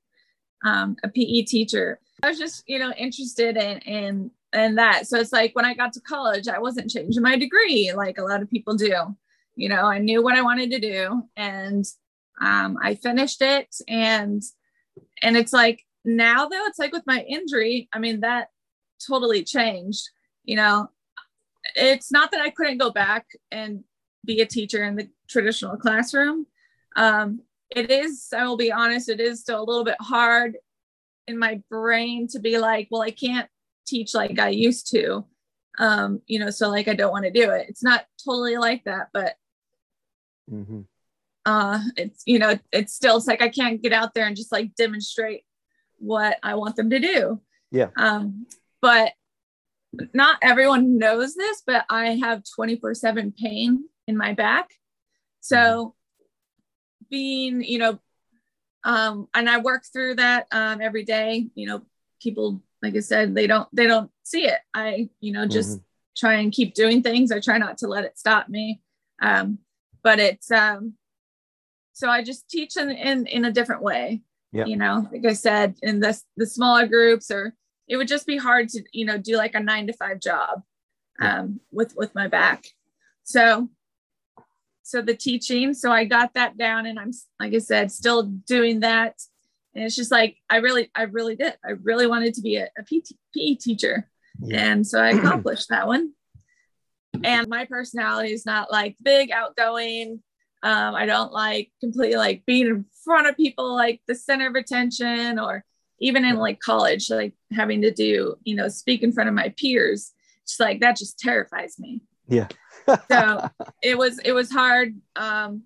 [0.64, 1.98] um, a PE teacher.
[2.22, 5.07] I was just, you know, interested in in in that.
[5.09, 8.22] So it's like when I got to college, I wasn't changing my degree like a
[8.22, 8.94] lot of people do.
[9.57, 11.85] You know, I knew what I wanted to do, and
[12.40, 13.75] um, I finished it.
[13.88, 14.42] And
[15.22, 17.88] and it's like now though, it's like with my injury.
[17.92, 18.49] I mean, that
[19.07, 20.09] totally changed.
[20.44, 20.90] You know,
[21.75, 23.85] it's not that I couldn't go back and
[24.25, 26.46] be a teacher in the traditional classroom.
[26.96, 30.57] Um, it is, I will be honest, it is still a little bit hard
[31.27, 33.49] in my brain to be like, well, I can't
[33.87, 35.27] teach like I used to.
[35.79, 37.66] Um, you know, so like I don't want to do it.
[37.68, 39.35] It's not totally like that, but
[40.49, 40.83] hmm
[41.46, 44.52] uh it's you know, it's still it's like I can't get out there and just
[44.52, 45.44] like demonstrate
[45.98, 47.40] what I want them to do.
[47.70, 47.88] Yeah.
[47.96, 48.46] Um,
[48.82, 49.12] but
[50.12, 54.68] not everyone knows this, but I have 24-7 pain in my back.
[55.40, 55.94] So
[57.09, 57.98] being, you know,
[58.85, 61.48] um, and I work through that um, every day.
[61.54, 61.82] You know,
[62.20, 64.59] people, like I said, they don't they don't see it.
[64.74, 65.80] I, you know, just
[66.16, 67.32] try and keep doing things.
[67.32, 68.80] I try not to let it stop me.
[69.20, 69.59] Um,
[70.02, 70.94] but it's um,
[71.96, 74.20] so I just teach in in, in a different way.
[74.52, 74.66] Yeah.
[74.66, 77.54] You know, like I said, in the the smaller groups, or
[77.88, 80.62] it would just be hard to you know do like a nine to five job
[81.20, 82.66] um, with with my back.
[83.24, 83.70] So
[84.82, 88.78] so the teaching so i got that down and i'm like i said still doing
[88.80, 89.20] that
[89.74, 92.68] and it's just like i really i really did i really wanted to be a,
[92.78, 94.09] a PT, PE teacher
[94.40, 94.64] Yeah.
[94.64, 96.12] and so i accomplished that one
[97.24, 100.22] and my personality is not like big outgoing
[100.66, 104.55] um, i don't like completely like being in front of people like the center of
[104.55, 105.64] attention or
[106.00, 109.48] even in like college like having to do you know speak in front of my
[109.61, 110.12] peers
[110.46, 112.48] just like that just terrifies me Yeah.
[113.11, 113.48] so
[113.83, 115.62] it was it was hard um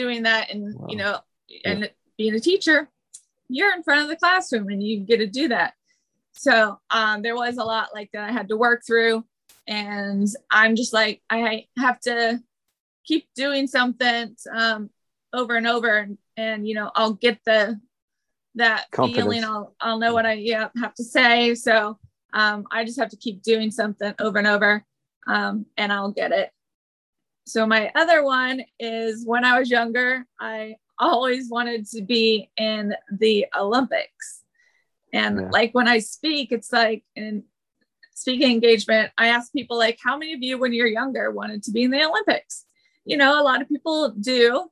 [0.00, 0.86] doing that and Wow.
[0.90, 1.14] you know
[1.64, 2.88] and being a teacher
[3.48, 5.74] you're in front of the classroom and you get to do that
[6.32, 9.24] so um there was a lot like that i had to work through
[9.68, 12.40] and i'm just like i have to
[13.06, 14.90] keep doing something um
[15.32, 17.78] over and over and, and you know i'll get the
[18.54, 19.24] that Confidence.
[19.24, 21.98] feeling i'll i'll know what i yeah have to say so
[22.32, 24.84] um i just have to keep doing something over and over
[25.26, 26.50] um and i'll get it
[27.46, 32.92] so my other one is when I was younger, I always wanted to be in
[33.20, 34.42] the Olympics.
[35.12, 35.48] And Yeah.
[35.50, 37.44] like when I speak, it's like in
[38.14, 41.70] speaking engagement, I ask people like, how many of you when you're younger wanted to
[41.70, 42.66] be in the Olympics?
[43.06, 44.68] You know, a lot of people do.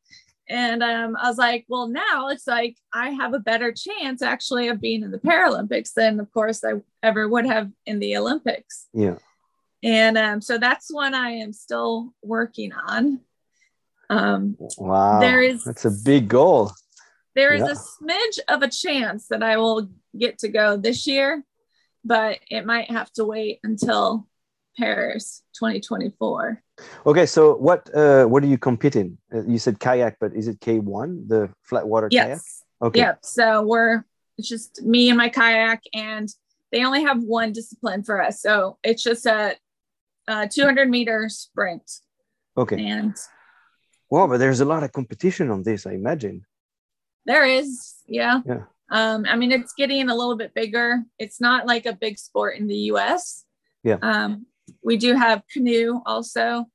[0.49, 4.69] And um, I was like, well, now it's like I have a better chance actually
[4.69, 8.89] of being in the Paralympics than, of course, I ever would have in the Olympics.
[8.93, 9.17] Yeah.
[9.83, 13.21] And um, so that's one I am still working on.
[14.11, 15.21] Um, Wow.
[15.21, 16.73] There is- That's a big goal.
[17.35, 17.73] there is Yeah.
[17.73, 21.43] a smidge of a chance that I will get to go this year,
[22.05, 24.27] but it might have to wait until
[24.79, 26.63] Paris 2024.
[27.07, 29.19] Okay, so what uh, what do you compete in?
[29.33, 32.29] Uh, you said kayak, but is it K one, the flat water kayak?
[32.29, 32.65] Yes.
[32.83, 33.01] Okay.
[33.01, 33.19] Yep.
[33.23, 34.05] So we're
[34.37, 36.29] it's just me and my kayak, and
[36.73, 38.43] they only have one discipline for us.
[38.43, 39.57] So it's just a,
[40.27, 41.89] a 200 meter sprint.
[42.57, 42.85] Okay.
[42.85, 43.17] And
[44.15, 46.47] Wow, but there's a lot of competition on this, I imagine.
[47.27, 48.43] There is, yeah.
[48.47, 48.63] Yeah.
[48.89, 51.03] Um, I mean, it's getting a little bit bigger.
[51.19, 53.45] It's not like a big sport in the U.S.
[53.83, 53.97] Yeah.
[54.03, 54.47] Um,
[54.83, 56.67] we do have canoe also,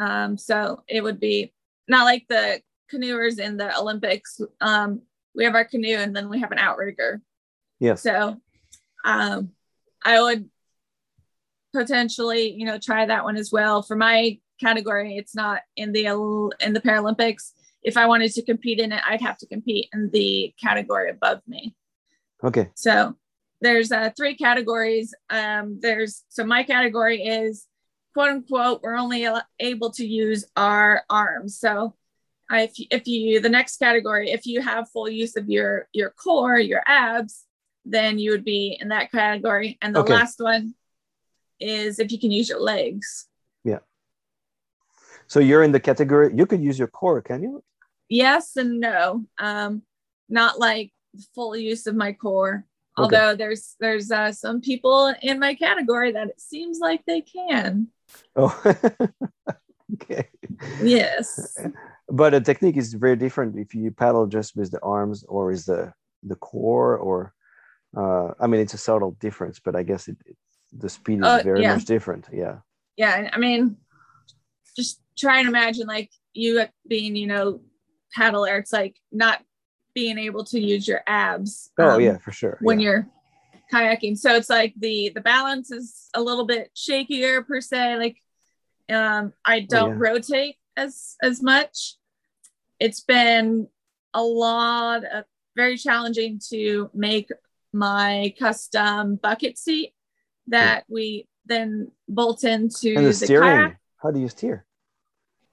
[0.00, 1.52] um, so it would be
[1.86, 2.60] not like the
[2.92, 4.40] canoers in the Olympics.
[4.60, 5.02] Um,
[5.34, 7.20] we have our canoe and then we have an outrigger.
[7.80, 8.02] Yes.
[8.02, 8.36] So,
[9.04, 9.50] um,
[10.04, 10.48] I would
[11.72, 13.82] potentially, you know, try that one as well.
[13.82, 16.06] For my category, it's not in the
[16.60, 17.52] in the Paralympics.
[17.82, 21.40] If I wanted to compete in it, I'd have to compete in the category above
[21.46, 21.74] me.
[22.42, 22.70] Okay.
[22.74, 23.16] So
[23.60, 25.14] there's uh, three categories.
[25.30, 27.66] Um, there's so my category is
[28.14, 29.28] quote unquote we're only
[29.60, 31.58] able to use our arms.
[31.58, 31.94] So
[32.50, 36.10] if you, if you the next category if you have full use of your your
[36.10, 37.44] core your abs
[37.84, 39.78] then you would be in that category.
[39.80, 40.12] And the Okay.
[40.14, 40.74] last one
[41.60, 43.26] is if you can use your legs.
[43.64, 43.78] Yeah.
[45.26, 46.32] So you're in the category.
[46.34, 47.62] You could use your core, can you?
[48.08, 49.24] Yes and no.
[49.38, 49.82] Um,
[50.28, 50.92] not like
[51.34, 52.64] full use of my core.
[52.98, 53.16] Okay.
[53.16, 57.88] Although there's there's uh, some people in my category that it seems like they can.
[58.34, 58.60] Oh.
[59.94, 60.28] okay.
[60.82, 61.56] Yes.
[62.08, 65.66] But the technique is very different if you paddle just with the arms or is
[65.66, 67.32] the the core or
[67.96, 70.36] uh, I mean it's a subtle difference, but I guess it, it
[70.72, 71.74] the speed is Oh, very yeah.
[71.74, 72.26] much different.
[72.32, 72.58] Yeah.
[72.96, 73.30] Yeah.
[73.32, 73.76] I mean,
[74.76, 77.60] just try and imagine like you being, you know,
[78.14, 78.58] paddler.
[78.58, 79.42] It's like not
[79.98, 81.72] being able to use your abs.
[81.76, 82.56] Oh um, yeah, for sure.
[82.60, 82.84] when yeah.
[82.84, 83.06] you're
[83.72, 84.16] kayaking.
[84.16, 87.96] So it's like the the balance is a little bit shakier per se.
[87.96, 88.16] Like
[88.88, 90.06] um I don't yeah.
[90.06, 91.96] rotate as as much.
[92.78, 93.66] It's been
[94.14, 95.24] a lot of
[95.56, 97.28] very challenging to make
[97.72, 99.94] my custom bucket seat
[100.46, 103.42] that we then bolt into and the steering.
[103.42, 103.76] kayak.
[103.98, 104.64] How do you steer?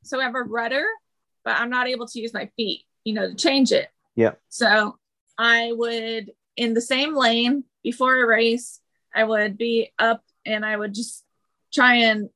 [0.04, 0.86] So I have a rudder,
[1.44, 3.90] but I'm not able to use my feet, you know, to change it.
[4.16, 4.34] Yeah.
[4.50, 4.98] So
[5.38, 8.80] I would in the same lane before a race,
[9.14, 11.24] I would be up and I would just
[11.74, 12.30] try and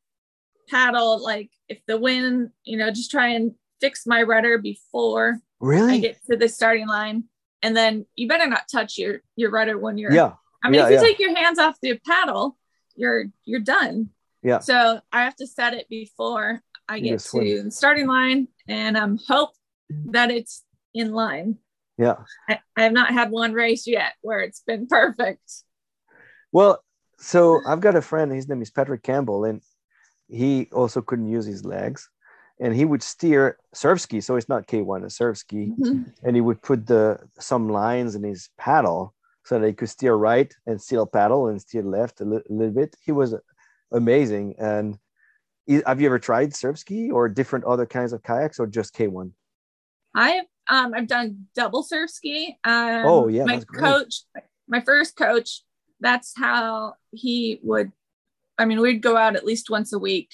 [0.69, 5.93] paddle like if the wind, you know, just try and fix my rudder before Really?
[5.95, 7.25] I get to the starting line.
[7.61, 10.33] And then you better not touch your your rudder when you're yeah.
[10.63, 11.03] I mean Yeah, if you yeah.
[11.03, 12.57] take your hands off the paddle,
[12.95, 14.09] you're you're done.
[14.41, 14.59] Yeah.
[14.59, 18.95] So I have to set it before I You get to the starting line and
[18.95, 19.51] um hope
[19.89, 20.63] that it's
[20.93, 21.57] in line.
[21.99, 22.15] Yeah.
[22.47, 25.43] I, I have not had one race yet where it's been perfect.
[26.53, 26.81] Well,
[27.19, 29.61] so I've got a friend, his name is Patrick Campbell, and
[30.29, 32.09] he also couldn't use his legs.
[32.61, 35.73] And he would steer surf ski, so it's not K1, a surf ski.
[35.77, 36.13] Mhm.
[36.23, 40.13] And he would put the some lines in his paddle so that he could steer
[40.15, 42.95] right and still paddle and steer left a, li- little bit.
[43.01, 43.35] He was
[43.91, 44.55] amazing.
[44.57, 44.97] And
[45.69, 48.93] i- have you ever tried surf ski or different other kinds of kayaks or just
[48.93, 49.31] K1?
[50.15, 52.57] I've um I've done double surf ski.
[52.63, 54.23] Um, Oh, yeah, my coach,
[54.67, 55.63] my first coach,
[55.99, 57.91] that's how he would.
[58.57, 60.29] I mean, we'd go out at least once a week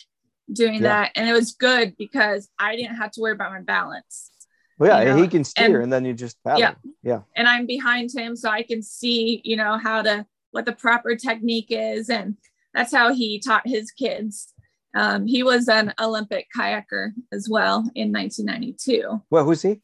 [0.51, 0.81] doing Yeah.
[0.81, 4.31] that, and it was good because I didn't have to worry about my balance.
[4.77, 6.59] Well, yeah, You know, he can steer and- and, then you just paddle.
[6.59, 6.73] Yeah.
[7.01, 7.21] Yeah.
[7.35, 11.15] and I'm behind him, so I can see, you know, how to what the proper
[11.15, 12.37] technique is, and
[12.73, 14.53] that's how he taught his kids.
[14.95, 19.21] Um, he was an Olympic kayaker as well in 1992.
[19.29, 19.81] Well, who's he?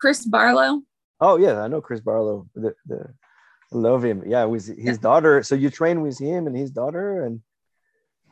[0.00, 0.82] Chris Barlow.
[1.20, 2.48] Oh yeah, I know Chris Barlow.
[2.54, 3.14] The, the
[3.72, 4.22] I love him.
[4.26, 5.42] Yeah, with his daughter.
[5.42, 7.40] So you train with him and his daughter, and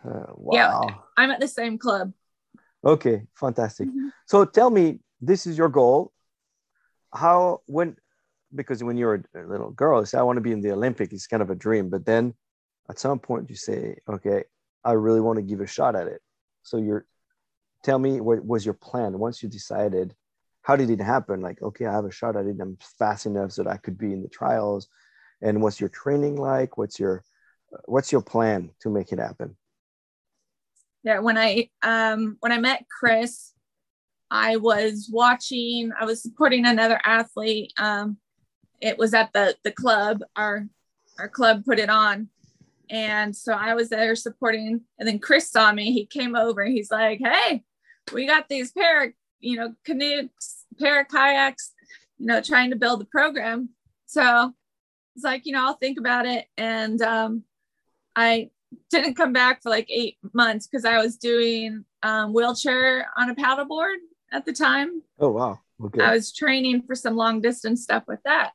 [0.05, 0.53] uh, wow.
[0.55, 0.95] Yeah.
[1.17, 2.13] I'm at the same club.
[2.85, 3.89] Okay, fantastic.
[3.89, 4.11] Mhm.
[4.27, 6.13] So tell me, this is your goal.
[7.13, 7.97] How when
[8.55, 11.13] because when you're a little girl, you say I want to be in the Olympic.
[11.13, 12.35] It's kind of a dream, but then
[12.89, 14.45] at some point you say, okay,
[14.85, 16.21] I really want to give a shot at it.
[16.63, 17.07] So you're
[17.83, 20.15] tell me what was your plan once you decided
[20.65, 23.53] how did it happen like okay i have a shot at it i'm fast enough
[23.53, 24.89] so that i could be in the trials
[25.43, 27.23] and what's your training like what's your
[27.85, 29.57] what's your plan to make it happen
[31.05, 33.53] Yeah, when I um when I met Chris,
[34.31, 37.73] I was watching, I was supporting another athlete.
[37.79, 38.17] Um
[38.81, 40.67] it was at the the club, our
[41.19, 42.29] our club put it on.
[42.91, 45.93] And so I was there supporting, and then Chris saw me.
[45.93, 46.65] He came over.
[46.65, 47.65] He's like, "Hey,
[48.13, 50.29] we got these pair, you know, canoes,
[50.79, 51.73] pair kayaks,
[52.19, 53.71] you know, trying to build the program."
[54.07, 54.55] So
[55.15, 56.47] it's like, you know, I'll think about it.
[56.57, 57.45] And um,
[58.17, 58.51] I
[58.91, 63.35] didn't come back for like eight months because I was doing um, wheelchair on a
[63.35, 63.97] paddleboard
[64.33, 65.03] at the time.
[65.21, 68.53] oh wow okay I was training for some long distance stuff with that.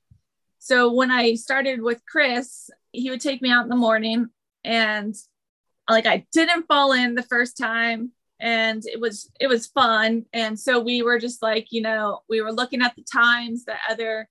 [0.60, 4.30] So when I started with Chris, he would take me out in the morning
[4.64, 5.16] and
[5.90, 10.58] like I didn't fall in the first time and it was it was fun and
[10.60, 14.30] so we were just like, you know, we were looking at the times that other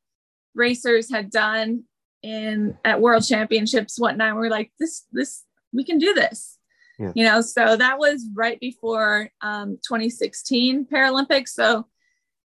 [0.54, 1.84] racers had done
[2.22, 4.34] in at world championships whatnot.
[4.34, 6.58] We we're like this this we can do this.
[6.98, 7.12] Yeah.
[7.14, 11.50] You know, so that was right before um, 2016 Paralympics.
[11.50, 11.86] So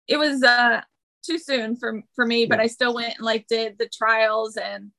[0.07, 0.81] it was uh
[1.25, 2.63] too soon for for me but Yeah.
[2.65, 4.91] i still went and like did the trials and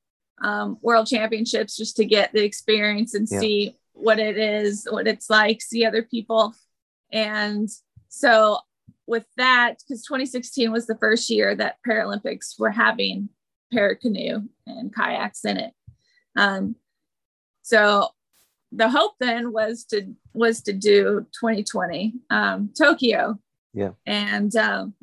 [0.43, 3.39] um world championships just to get the experience and Yeah.
[3.39, 6.53] see what it is what it's like see other people.
[7.11, 7.69] And
[8.09, 8.59] so
[9.07, 13.29] with that because 2016 was the first year that paralympics were having
[13.73, 15.73] paracanoe and kayaks in it.
[16.35, 16.75] Um
[17.61, 18.09] so
[18.71, 23.39] the hope then was to was to do 2020 um tokyo.
[23.73, 23.91] Yeah.
[24.05, 24.93] and um,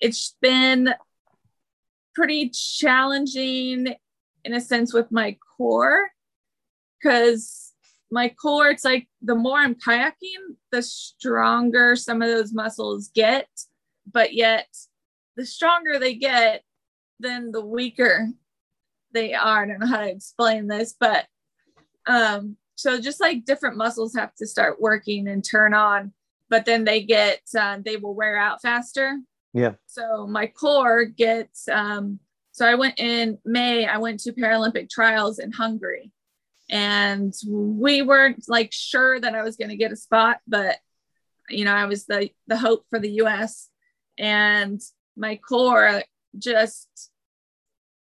[0.00, 0.94] it's been
[2.14, 3.94] pretty challenging
[4.42, 6.08] in a sense with my core
[6.98, 7.65] because
[8.10, 13.48] my core it's like the more i'm kayaking the stronger some of those muscles get.
[14.10, 14.68] But yet
[15.36, 16.62] the stronger they get
[17.18, 18.28] then the weaker
[19.12, 19.64] they are.
[19.64, 21.26] I don't know how to explain this but
[22.06, 26.12] um so just like different muscles have to start working and turn on
[26.48, 29.18] but then they get uh, they will wear out faster.
[29.52, 29.72] Yeah.
[29.86, 32.20] So my core gets um
[32.56, 36.10] so i went in may i went to paralympic trials in hungary
[36.68, 40.76] and we weren't like sure that i was going to get a spot but
[41.48, 43.68] you know i was the the hope for the us
[44.18, 44.80] and
[45.16, 46.02] my core
[46.38, 47.10] just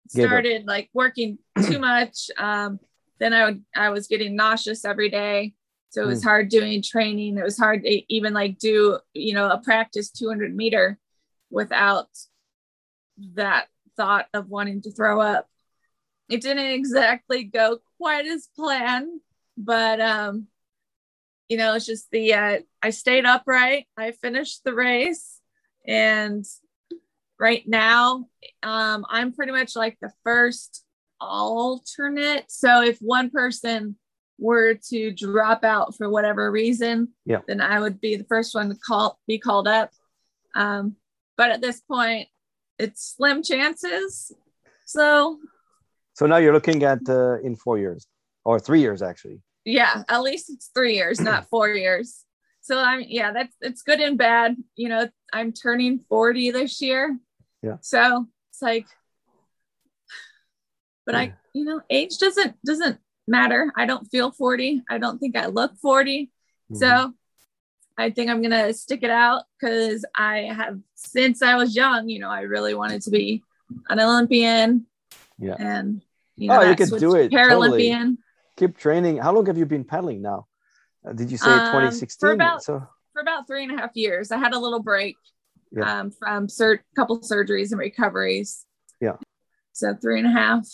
[0.08, 2.30] started like working too much.
[2.38, 2.78] Um
[3.18, 5.54] then i would i was getting nauseous every day.
[5.90, 7.38] So it was hard doing training.
[7.38, 10.98] It was hard to even like do you know a practice 200 meter
[11.50, 12.08] without
[13.34, 13.66] that
[13.96, 15.48] thought of wanting to throw up
[16.28, 19.20] it didn't exactly go quite as planned
[19.56, 20.46] but um
[21.48, 25.40] you know it's just the uh, i stayed upright i finished the race
[25.86, 26.44] and
[27.38, 28.26] right now
[28.62, 30.84] um i'm pretty much like the first
[31.20, 32.44] alternate.
[32.50, 33.96] So if one person
[34.38, 37.40] were to drop out for whatever reason, Yeah.
[37.48, 39.90] then I would be the first one to call be called up.
[40.54, 40.96] Um,
[41.36, 42.28] but at this point,
[42.78, 44.32] it's slim chances.
[44.84, 45.38] So
[46.16, 48.06] So now you're looking at uh, in four years
[48.48, 49.38] or three years actually.
[49.78, 52.24] yeah, at least it's three years, not four years.
[52.68, 54.56] So I'm yeah, that's it's good and bad.
[54.80, 55.02] You know,
[55.32, 57.02] I'm turning 40 this year.
[57.62, 57.78] Yeah.
[57.82, 58.86] So it's like,
[61.06, 61.20] but Yeah.
[61.20, 62.98] I, you know, age doesn't doesn't
[63.28, 63.72] matter.
[63.76, 64.82] I don't feel 40.
[64.88, 66.30] I don't think I look 40.
[66.72, 66.76] Mhm.
[66.76, 67.12] So
[67.98, 72.18] I think I'm gonna stick it out because I have since I was young, you
[72.20, 73.42] know, I really wanted to be
[73.90, 74.86] an Olympian.
[75.38, 75.56] Yeah.
[75.58, 76.02] And
[76.36, 77.88] you know, Oh, you could do it, totally.
[77.88, 78.16] Paralympian
[78.56, 79.18] keep training.
[79.18, 80.46] How long have you been paddling now?
[81.06, 82.30] Uh, did you say Um, for 2016?
[82.30, 82.82] about- so
[83.12, 84.30] for about three and a half years.
[84.30, 85.16] I had a little break
[85.72, 86.00] Yeah.
[86.00, 88.66] um, from sur- couple surgeries and recoveries.
[89.00, 89.16] Yeah.
[89.72, 90.66] So three and a half.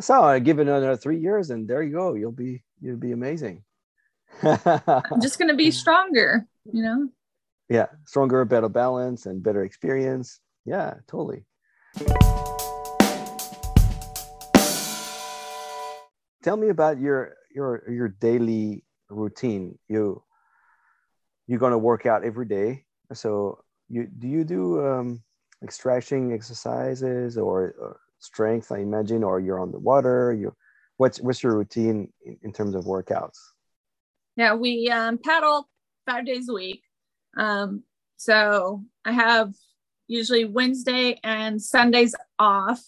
[0.00, 2.14] so I give it another three years, and there you go.
[2.14, 3.62] You'll be you'll be amazing.
[4.42, 7.08] I'm just gonna be stronger, you know.
[7.68, 10.40] yeah, stronger, better balance, and better experience.
[10.64, 11.44] Yeah, totally.
[16.42, 19.78] Tell me about your your your daily routine.
[19.88, 20.22] You
[21.46, 22.84] you're gonna work out every day.
[23.12, 25.22] So you do you do um,
[25.60, 28.72] like stretching exercises or, or strength?
[28.72, 30.32] I imagine, or you're on the water.
[30.32, 30.54] You
[30.96, 33.38] what's what's your routine in, in terms of workouts?
[34.36, 35.68] Yeah, we um, paddle
[36.06, 36.82] five days a week.
[37.36, 37.82] Um,
[38.16, 39.52] so I have
[40.06, 42.82] usually Wednesday and Sundays off.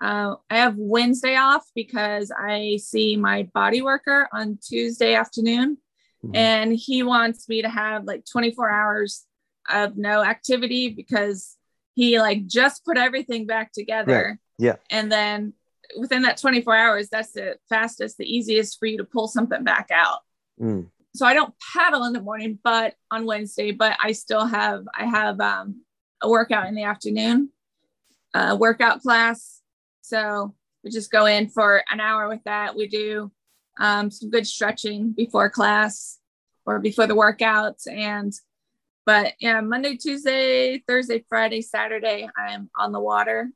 [0.00, 5.78] Uh, I have Wednesday off because I see my body worker on Tuesday afternoon,
[6.24, 6.36] Mhm.
[6.36, 9.26] and he wants me to have like 24 hours
[9.68, 11.56] of no activity because
[11.94, 14.38] he like just put everything back together.
[14.58, 14.76] Yeah.
[14.90, 15.52] And then
[15.98, 19.90] within that 24 hours, that's the fastest, the easiest for you to pull something back
[19.92, 20.20] out
[20.60, 20.90] Mm.
[21.14, 25.06] so I don't paddle in the morning, but on Wednesday, but I still have I
[25.06, 25.82] have um,
[26.20, 27.52] a workout in the afternoon,
[28.34, 29.57] a workout class.
[30.08, 32.74] So we just go in for an hour with that.
[32.74, 33.30] We do
[33.78, 36.18] um, some good stretching before class
[36.64, 38.32] or before the workouts, and
[39.04, 43.50] but yeah, Monday, Tuesday, Thursday, Friday, Saturday, I'm on the water.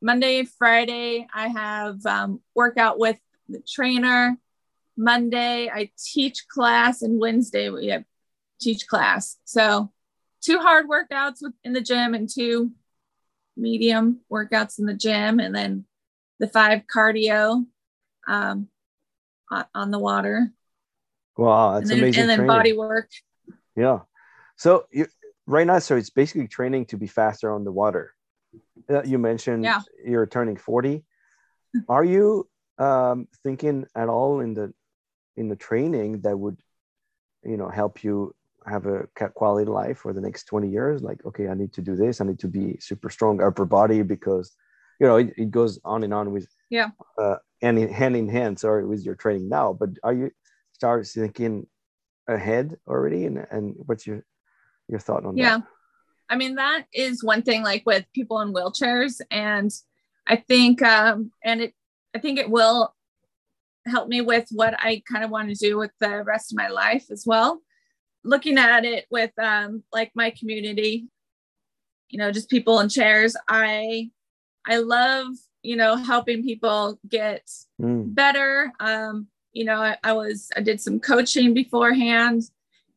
[0.00, 4.38] Monday, Friday, I have um, workout with the trainer.
[4.96, 8.04] Monday I teach class and Wednesday we have
[8.60, 9.36] teach class.
[9.44, 9.90] So
[10.40, 12.70] two hard workouts in the gym and two
[13.56, 15.84] medium workouts in the gym and then
[16.38, 17.64] the five cardio
[18.26, 18.68] um,
[19.74, 20.50] on, the water
[21.36, 22.20] Wow, that's and then, amazing.
[22.22, 22.56] and then training.
[22.56, 23.10] body work.
[23.76, 24.00] Yeah.
[24.56, 25.06] So you,
[25.46, 28.14] right now, so it's basically training to be faster on the water.
[28.88, 29.80] Uh, you mentioned Yeah.
[30.06, 31.04] you're turning 40.
[31.88, 34.72] Are you um, thinking at all in the
[35.36, 36.60] in the training that would,
[37.42, 38.32] you know, help you
[38.64, 41.02] have a quality life for the next 20 years?
[41.02, 42.20] Like, okay, I need to do this.
[42.20, 44.54] I need to be super strong upper body because,
[45.00, 46.90] you know, it, it goes on and on with Yeah.
[47.18, 48.58] uh, and in, hand in hand.
[48.58, 49.72] Sorry, with your training now.
[49.72, 50.30] But are you
[50.72, 51.66] start thinking
[52.26, 54.24] ahead already and and what's your
[54.88, 55.40] your thought on that?
[55.40, 55.58] Yeah.
[56.28, 59.20] I mean, that is one thing like with people in wheelchairs.
[59.30, 59.70] And
[60.26, 61.74] I think, um, and it,
[62.14, 62.94] I think it will
[63.86, 66.68] help me with what I kind of want to do with the rest of my
[66.68, 67.60] life as well.
[68.24, 71.08] Looking at it with um, like my community,
[72.08, 73.36] you know, just people in chairs.
[73.46, 74.10] I,
[74.66, 75.28] I love,
[75.62, 77.48] you know, helping people get
[77.80, 78.72] Mm, better.
[78.80, 82.42] Um, you know, I, I was I did some coaching beforehand,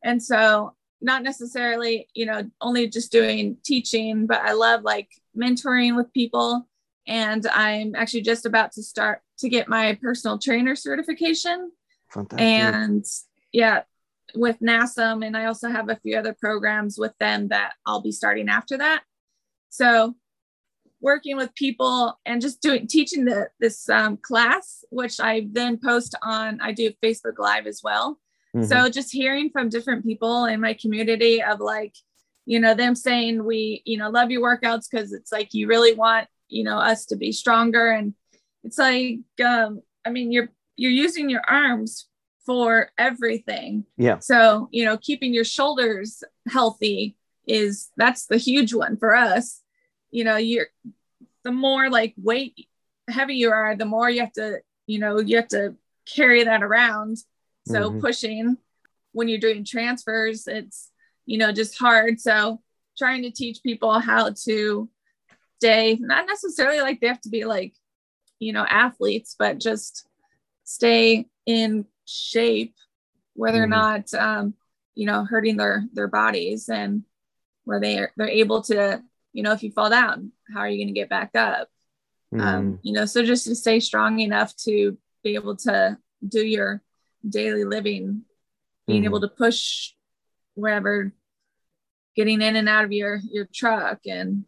[0.04, 5.96] and so not necessarily, you know, only just doing teaching, but I love like mentoring
[5.96, 6.68] with people.
[7.08, 11.72] And I'm actually just about to start to get my personal trainer certification.
[12.10, 13.06] fantastic And
[13.54, 13.84] yeah,
[14.36, 18.12] with NASM, and I also have a few other programs with them that I'll be
[18.12, 19.04] starting after that.
[19.70, 20.16] So
[21.02, 26.16] working with people and just doing teaching the this um, class, which I then post
[26.24, 26.60] on.
[26.62, 28.20] I do Facebook Live as well.
[28.56, 28.68] Mhm.
[28.68, 31.96] So just hearing from different people in my community of like,
[32.46, 35.94] you know, them saying we, you know, love your workouts because it's like you really
[35.94, 37.92] want, you know, us to be stronger.
[37.92, 38.14] And
[38.64, 42.08] it's like, um, I mean, you're you're using your arms
[42.46, 43.84] for everything.
[43.98, 49.62] yeah So, you know, keeping your shoulders healthy is that's the huge one for us.
[50.18, 50.66] You know, you're
[51.44, 52.68] the more like weight
[53.08, 55.76] heavy you are, the more you have to, you know, you have to
[56.16, 57.18] carry that around.
[57.68, 58.00] So Mhm.
[58.02, 58.58] pushing
[59.12, 60.92] when you're doing transfers, it's,
[61.28, 62.20] you know, just hard.
[62.20, 62.62] So
[62.98, 64.90] trying to teach people how to
[65.60, 67.74] stay, not necessarily like they have to be like
[68.40, 70.08] you know, athletes, but just
[70.64, 72.76] stay in shape
[73.36, 73.70] whether they're Mhm.
[73.70, 74.56] not, um,
[74.96, 77.04] you know, hurting their their bodies and
[77.66, 79.04] where they are they're able to,
[79.38, 81.70] you know, if you fall down, how are you going to get back up?
[82.34, 82.42] Mhm.
[82.42, 85.96] Um, you know, so just to stay strong enough to be able to
[86.28, 86.82] do your
[87.30, 88.26] daily living,
[88.88, 89.06] being Mhm.
[89.06, 89.94] able to push
[90.56, 91.14] wherever,
[92.16, 94.46] getting in and out of your your truck, and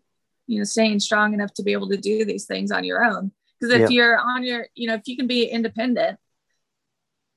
[0.48, 3.32] you know, staying strong enough to be able to do these things on your own.
[3.60, 3.90] Because if Yeah.
[3.90, 6.18] you're on your, you know, if you can be independent,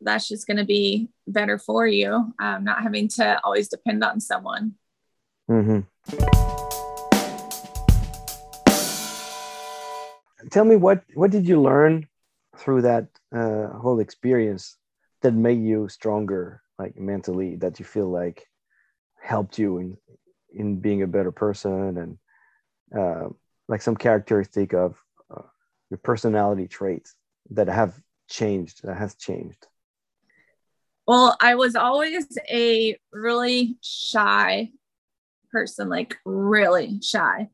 [0.00, 2.32] that's just going to be better for you.
[2.38, 4.78] Um, not having to always depend on someone.
[5.50, 5.86] Mhm.
[10.52, 12.06] Tell me what what did you learn
[12.58, 14.76] through that uh, whole experience
[15.22, 18.46] that made you stronger, like mentally, that you feel like
[19.18, 19.96] helped you in
[20.54, 22.18] in being a better person and
[22.94, 23.28] uh,
[23.66, 25.02] like some characteristic of
[25.34, 25.48] uh,
[25.88, 27.14] your personality traits
[27.48, 27.98] that have
[28.28, 29.66] changed that has changed.
[31.06, 34.68] Well, I was always a really shy
[35.50, 37.48] person, like really shy,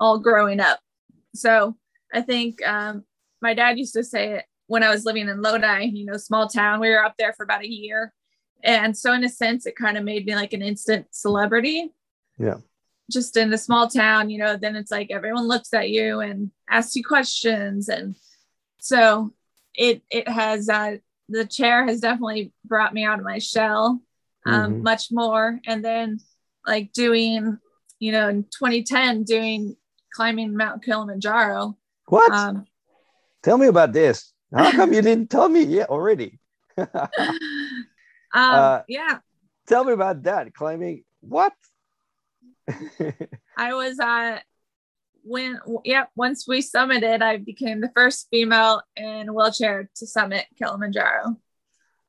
[0.00, 0.80] all growing up.
[1.34, 1.76] So
[2.12, 3.04] I think um,
[3.40, 6.48] my dad used to say it when I was living in Lodi, you know, small
[6.48, 6.80] town.
[6.80, 8.12] We were up there for about a year.
[8.62, 11.92] And so, in a sense, it kind of made me like an instant celebrity.
[12.38, 12.56] Yeah.
[13.10, 16.50] Just in the small town, you know, then it's like everyone looks at you and
[16.70, 17.88] asks you questions.
[17.90, 18.14] And
[18.80, 19.34] so
[19.74, 20.96] it it has uh,
[21.28, 24.00] the chair has definitely brought me out of my shell
[24.46, 24.82] um, Mhm.
[24.82, 25.60] much more.
[25.66, 26.18] And then
[26.66, 27.58] like doing,
[27.98, 29.76] you know, in 2010, doing
[30.14, 31.76] climbing Mount Kilimanjaro.
[32.06, 32.32] What?
[32.32, 32.64] Um,
[33.42, 34.32] Tell me about this.
[34.54, 36.38] How come you didn't tell me yet already?
[36.78, 36.88] um,
[38.32, 39.18] Uh, yeah,
[39.66, 41.04] tell me about that climbing.
[41.20, 41.52] What?
[43.56, 44.38] I was uh
[45.22, 51.36] when yeah once we summited, I became the first female in wheelchair to summit Kilimanjaro.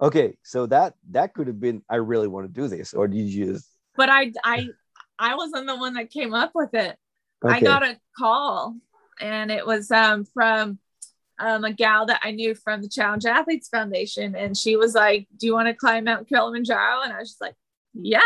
[0.01, 1.83] okay, so that that could have been.
[1.89, 3.69] I really want to do this, or did you just?
[3.97, 4.69] But I I
[5.19, 6.97] I wasn't the one that came up with it.
[7.43, 8.75] I got a call
[9.19, 10.79] and it was um, from
[11.39, 14.35] um, a gal that I knew from the Challenged Athletes Foundation.
[14.35, 17.01] And she was like, Do you want to climb Mount Kilimanjaro?
[17.03, 17.55] And I was just like,
[17.93, 18.19] Yeah.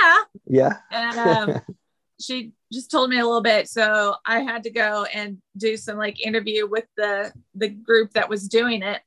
[0.46, 0.78] yeah.
[0.92, 1.62] And um,
[2.22, 3.68] she just told me a little bit.
[3.68, 8.30] So I had to go and do some like interview with the the group that
[8.30, 9.02] was doing it.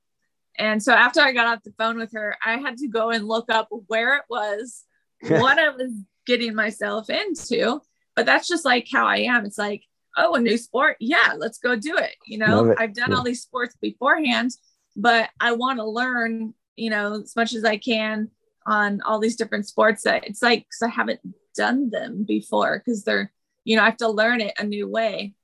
[0.58, 3.26] And so after I got off the phone with her, I had to go and
[3.26, 4.84] look up where it was,
[5.22, 5.92] what I was
[6.26, 7.80] getting myself into.
[8.14, 9.46] But that's just like how I am.
[9.46, 9.84] It's like,
[10.16, 10.96] oh, a new sport.
[11.00, 12.14] Yeah, let's go do it.
[12.26, 12.78] You know, it.
[12.78, 13.16] I've done Yeah.
[13.16, 14.50] all these sports beforehand,
[14.96, 18.30] but I want to learn, you know, as much as I can
[18.66, 21.20] on all these different sports that it's like, because I haven't
[21.56, 23.32] done them before because they're,
[23.64, 25.34] you know, I have to learn it a new way.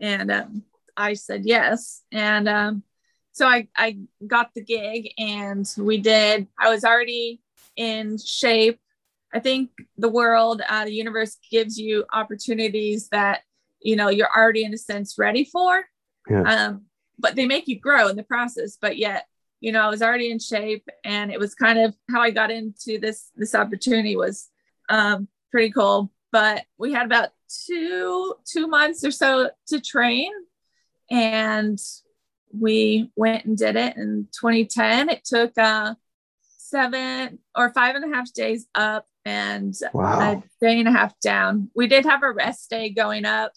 [0.00, 0.62] And um,
[0.96, 2.02] I said yes.
[2.12, 2.82] And um,
[3.32, 7.40] so I, I got the gig and we did, I was already
[7.76, 8.78] in shape.
[9.32, 13.40] I think the world, uh, the universe gives you opportunities that,
[13.80, 15.84] you know, you're already in a sense ready for.
[16.28, 16.42] Yeah.
[16.42, 16.86] Um,
[17.18, 18.76] but they make you grow in the process.
[18.80, 19.26] But yet,
[19.60, 22.50] you know, I was already in shape and it was kind of how I got
[22.50, 24.48] into this, this opportunity was
[24.88, 26.12] um, pretty cool.
[26.32, 27.30] But we had about
[27.66, 30.30] two, two months or so to train
[31.10, 31.78] and
[32.58, 35.08] we went and did it in 2010.
[35.08, 35.94] It took uh,
[36.58, 40.20] seven or five and a half days up and Wow.
[40.20, 41.70] a day and a half down.
[41.74, 43.52] We did have a rest day going up,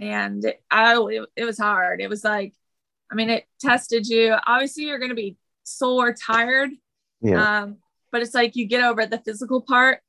[0.00, 2.00] and it, I, it, it was hard.
[2.00, 2.54] It was like,
[3.12, 4.34] I mean, it tested you.
[4.46, 6.70] Obviously, you're going to be sore, tired,
[7.20, 7.62] Yeah.
[7.62, 7.76] um,
[8.10, 10.00] but it's like you get over the physical part,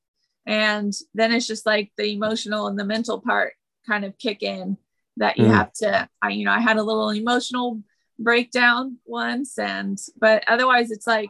[0.45, 3.53] and then it's just like the emotional and the mental part
[3.85, 4.77] kind of kick in
[5.17, 5.53] that you Mm.
[5.53, 6.09] have to.
[6.21, 7.83] I, you know, I had a little emotional
[8.17, 11.29] breakdown once, and but otherwise, it's like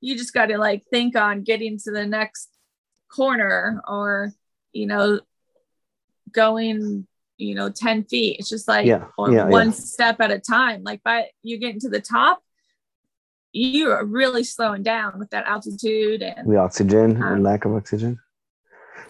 [0.00, 2.48] you just got to like think on getting to the next
[3.10, 4.32] corner or
[4.72, 5.20] you know
[6.32, 7.06] going
[7.38, 8.36] you know 10 feet.
[8.38, 9.72] It's just like Yeah, or yeah, one yeah.
[9.72, 10.82] step at a time.
[10.82, 12.42] Like by you getting to the top
[13.52, 17.72] you are really slowing down with that altitude and the oxygen Um, and lack of
[17.72, 18.18] oxygen.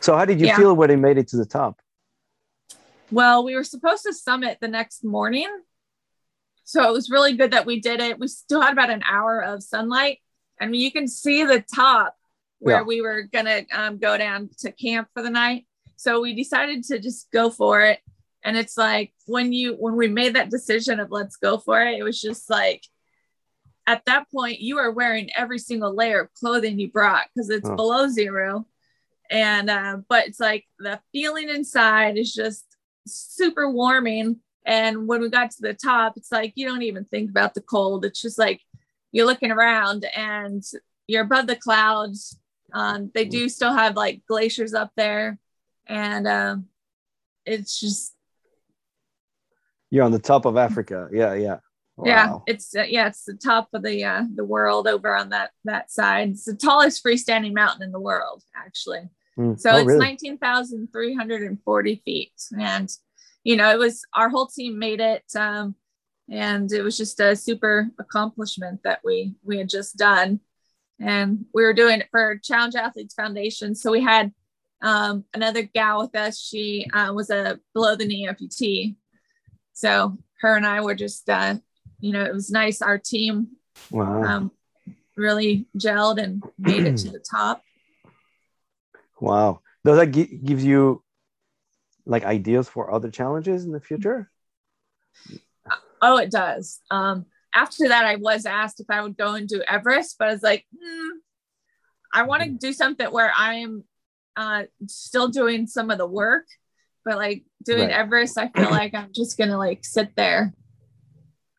[0.01, 1.81] So how did you feel when you made it to the top?
[3.11, 5.49] well we were supposed to summit the next morning.
[6.65, 8.19] So it was really good that we did it.
[8.19, 10.19] We still had about an hour of sunlight.
[10.61, 12.15] And you can see the top
[12.59, 15.67] where we were gonna um, go down to camp for the night.
[15.97, 18.01] So we decided to just go for it
[18.45, 21.99] and it's like when you when we made that decision of let's go for it
[21.99, 22.83] it was just like
[23.87, 27.69] at that point you are wearing every single layer of clothing you brought because it's
[27.69, 27.77] Oh.
[27.77, 28.67] below zero
[29.31, 32.65] and uh, but it's like the feeling inside is just
[33.07, 37.31] super warming And when we got to the top, it's like you don't even think
[37.31, 38.05] about the cold.
[38.05, 38.61] It's just like
[39.13, 40.63] you're looking around and
[41.07, 42.39] you're above the clouds.
[42.75, 45.39] Um, they do still have like glaciers up there,
[45.87, 46.67] and um,
[47.47, 48.15] it's just
[49.91, 51.09] You're on the top of Africa.
[51.13, 51.59] Yeah, yeah.
[52.05, 55.51] yeah, it's uh, yeah, it's the top of the uh, the world over on that
[55.65, 56.31] that side.
[56.31, 59.09] It's the tallest freestanding mountain in the world, actually.
[59.39, 59.59] Mm.
[59.59, 59.99] So Oh, it's really?
[59.99, 62.33] 19,340 feet.
[62.59, 62.91] And,
[63.45, 65.25] you know, it was our whole team made it.
[65.37, 65.77] Um,
[66.31, 70.41] and it was just a super accomplishment that we we had just done.
[71.01, 73.75] And we were doing it for Challenged Athletes Foundation.
[73.75, 74.33] So we had
[74.83, 76.41] um, another gal with us.
[76.41, 78.97] She uh, was a below the knee amputee.
[79.79, 81.55] So her and I were just, uh,
[82.01, 82.83] you know, it was nice.
[82.83, 83.47] Our team
[83.93, 84.25] Wow.
[84.25, 84.51] um,
[85.17, 87.63] really gelled and made it to the top.
[89.21, 89.61] wow.
[89.85, 91.05] Does that gi- gives you
[92.07, 94.29] like ideas for other challenges in the future?
[96.03, 96.81] Oh, it does.
[96.91, 100.33] Um, after that, I was asked if I would go and do Everest, but I
[100.33, 101.09] was like, hmm,
[102.13, 103.85] I want to do something where I am
[104.37, 106.47] uh, still doing some of the work,
[107.09, 107.91] but like doing Right.
[107.91, 110.53] Everest, I feel like I'm just gonna like sit there,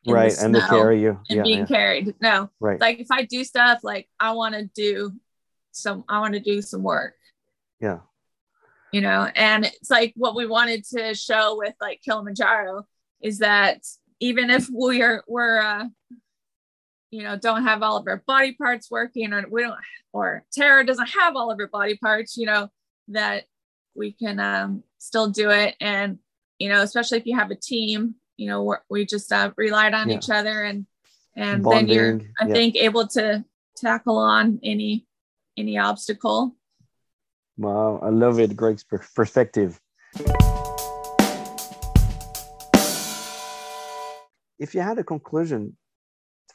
[0.05, 0.37] in the right.
[0.43, 1.19] And they carry you.
[1.29, 1.65] and Yeah, being yeah.
[1.65, 2.15] carried.
[2.21, 2.79] No, Right.
[2.79, 5.11] like if I do stuff, like I want to do
[5.71, 7.15] some, I want to do some work.
[7.81, 7.99] yeah.
[8.91, 12.85] you know and it's like what we wanted to show with like kilimanjaro
[13.21, 13.77] is that
[14.19, 15.85] even if we're we're uh
[17.11, 19.77] you know don't have all of our body parts working or we don't
[20.11, 22.67] or tara doesn't have all of her body parts you know
[23.09, 23.43] that
[23.95, 26.19] we can um still do it and
[26.57, 30.09] you know especially if you have a team you know we're, just uh, relied on
[30.09, 30.17] Yeah.
[30.17, 30.85] each other and
[31.35, 32.53] and then you're i yeah.
[32.53, 33.43] think able to
[33.75, 35.05] tackle on any
[35.57, 36.55] any obstacle
[37.59, 37.99] Wow.
[38.01, 38.55] I love it.
[38.55, 39.81] Greg's per- perspective.
[44.57, 45.75] If you had a conclusion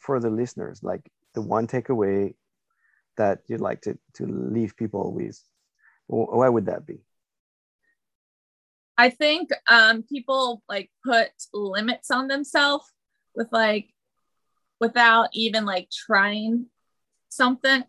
[0.01, 2.35] for the listeners, like the one takeaway
[3.19, 5.39] that you'd like to, to leave people with,
[6.07, 7.01] wh- what would that be?
[8.97, 12.85] I think um, people like put limits on themselves
[13.35, 13.89] with like
[14.81, 16.67] without even like trying
[17.29, 17.85] something.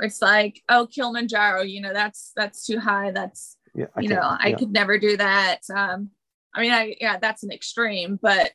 [0.00, 3.10] It's like, oh, Kilimanjaro, you know, that's that's too high.
[3.12, 3.86] That's Yeah.
[3.98, 5.60] You know, I could never do that.
[5.74, 6.10] Um,
[6.54, 8.52] I mean, I yeah, that's an extreme, but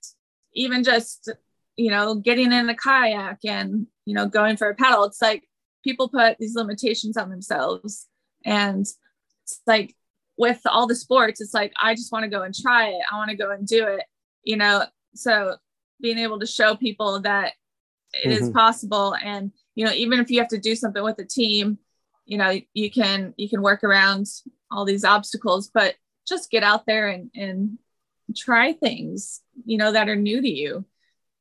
[0.53, 1.31] even just
[1.75, 5.47] you know, getting in a kayak and you know, going for a paddle, it's like
[5.83, 8.07] people put these limitations on themselves,
[8.45, 9.95] and it's like
[10.39, 13.01] with all the sports, it's like I just want to go and try it.
[13.11, 14.03] I want to go and do it.
[14.43, 15.57] You know, so
[16.01, 17.53] being able to show people that
[18.13, 18.53] it is Mhm.
[18.53, 21.77] possible, and you know, even if you have to do something with a team,
[22.25, 24.25] you know, you can you can work around
[24.71, 25.95] all these obstacles, but
[26.27, 27.77] just get out there and and
[28.35, 30.85] try things, you know, that are new to you.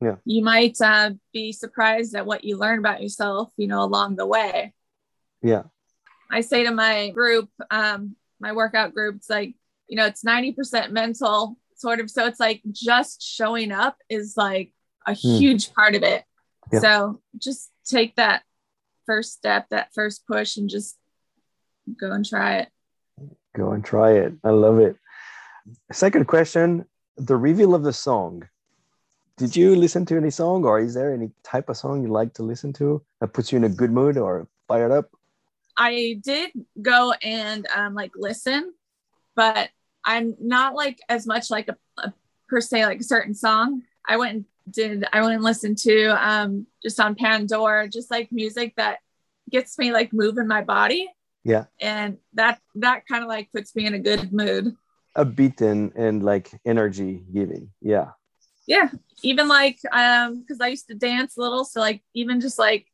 [0.01, 0.17] Yeah.
[0.25, 4.27] You might uh, be surprised at what you learn about yourself, you know, along the
[4.27, 4.75] way.
[5.43, 5.65] Yeah.
[6.31, 9.55] I say to my group, um, my workout group, it's like,
[9.89, 12.11] you know, it's 90% mental, sort of.
[12.11, 14.72] So it's like just showing up is like
[15.07, 16.24] a huge part of it.
[16.70, 16.76] Hmm.
[16.76, 16.80] Yeah.
[16.80, 18.43] So just take that
[19.07, 20.99] first step, that first push, and just
[21.99, 22.68] go and try it.
[23.55, 24.34] Go and try it.
[24.45, 24.97] I love it.
[25.93, 26.84] Second question
[27.18, 28.49] the reveal of the song.
[29.36, 32.32] Did you listen to any song, or is there any type of song you like
[32.34, 35.11] to listen to that puts you in a good mood or fired up?
[35.79, 36.51] I did
[36.83, 38.74] go and um, like listen,
[39.37, 39.70] but
[40.05, 42.12] I'm not like as much like a, a
[42.49, 43.83] per se like a certain song.
[44.07, 48.33] I went and did I went and listened to um, just on Pandora, just like
[48.33, 48.99] music that
[49.51, 51.09] gets me like moving my body.
[51.45, 51.64] Yeah.
[51.81, 54.74] And that that kind of like puts me in a good mood.
[55.14, 57.70] A beat and, and like energy giving.
[57.81, 58.11] Yeah.
[58.66, 58.91] Yeah.
[59.22, 61.64] Even like um because I used to dance a little.
[61.64, 62.87] So like even just like,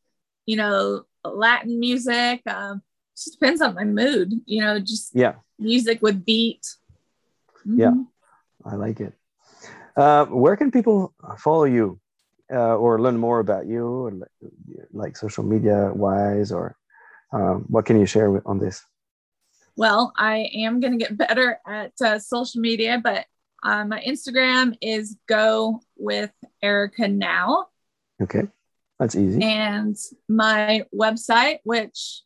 [0.47, 2.43] you know, Latin music.
[2.47, 2.83] Um
[3.17, 5.35] just depends on my mood, you know, just Yeah.
[5.59, 6.67] music with beat.
[7.65, 7.91] Yeah.
[7.91, 8.07] Mhm.
[8.65, 9.15] I like it.
[9.97, 12.01] Uh, where can people follow you
[12.53, 14.27] uh, or learn more about you, or li-
[14.93, 16.77] like social media wise, or
[17.33, 18.83] um, what can you share with, on this?
[19.77, 23.27] Well, I am going to get better at uh, social media, but
[23.63, 27.69] uh, my Instagram is go with Erica now.
[28.21, 28.49] Okay,
[28.99, 29.43] that's easy.
[29.43, 29.97] And
[30.29, 32.23] my website, which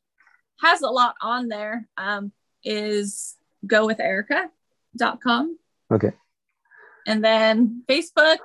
[0.62, 2.32] has a lot on there, um,
[2.64, 5.58] is go with erica.com.
[5.90, 6.12] Okay,
[7.06, 8.38] And then Facebook,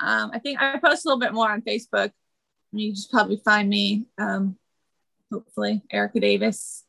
[0.00, 2.12] um, I think I post a little bit more on Facebook.
[2.72, 4.56] You just probably find me, um,
[5.32, 6.84] hopefully, Erica Davis.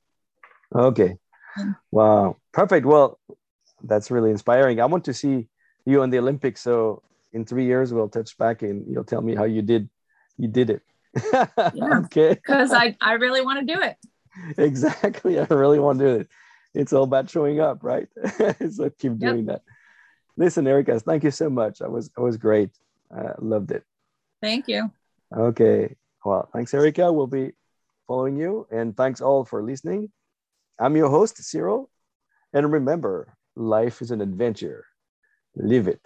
[0.76, 1.18] okay.
[1.58, 1.76] Mm.
[1.92, 2.86] Wow, perfect.
[2.86, 3.20] Well,
[3.84, 4.80] that's really inspiring.
[4.80, 5.48] I want to see
[5.86, 6.62] you on the Olympics.
[6.62, 7.02] So
[7.34, 9.90] in three years, we'll touch back and you'll tell me how you did
[10.42, 10.82] you did it.
[11.78, 12.02] Yeah.
[12.06, 12.34] okay.
[12.42, 13.96] Because I, I really want to do it.
[14.58, 15.40] exactly.
[15.40, 16.28] I really want to do it.
[16.74, 18.08] It's all about showing up, right?
[18.76, 19.20] so keep Yep.
[19.20, 19.62] doing that.
[20.38, 21.82] Listen, Erica, thank you so much.
[21.82, 22.72] I was that was great.
[23.12, 23.84] I loved it.
[24.42, 24.90] Thank you.
[25.36, 25.96] Okay.
[26.24, 27.12] Well, thanks, Erica.
[27.12, 27.52] We'll be
[28.08, 28.66] following you.
[28.72, 30.12] And thanks all for listening.
[30.80, 31.90] I'm your host, Cyril.
[32.54, 34.86] And remember, life is an adventure.
[35.56, 36.02] Live it.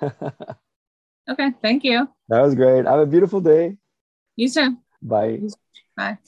[1.28, 1.52] Okay.
[1.62, 2.08] Thank you.
[2.28, 2.86] That was great.
[2.86, 3.76] Have a beautiful day.
[4.36, 4.78] You too.
[5.02, 5.42] Bye.
[5.96, 6.18] Bye.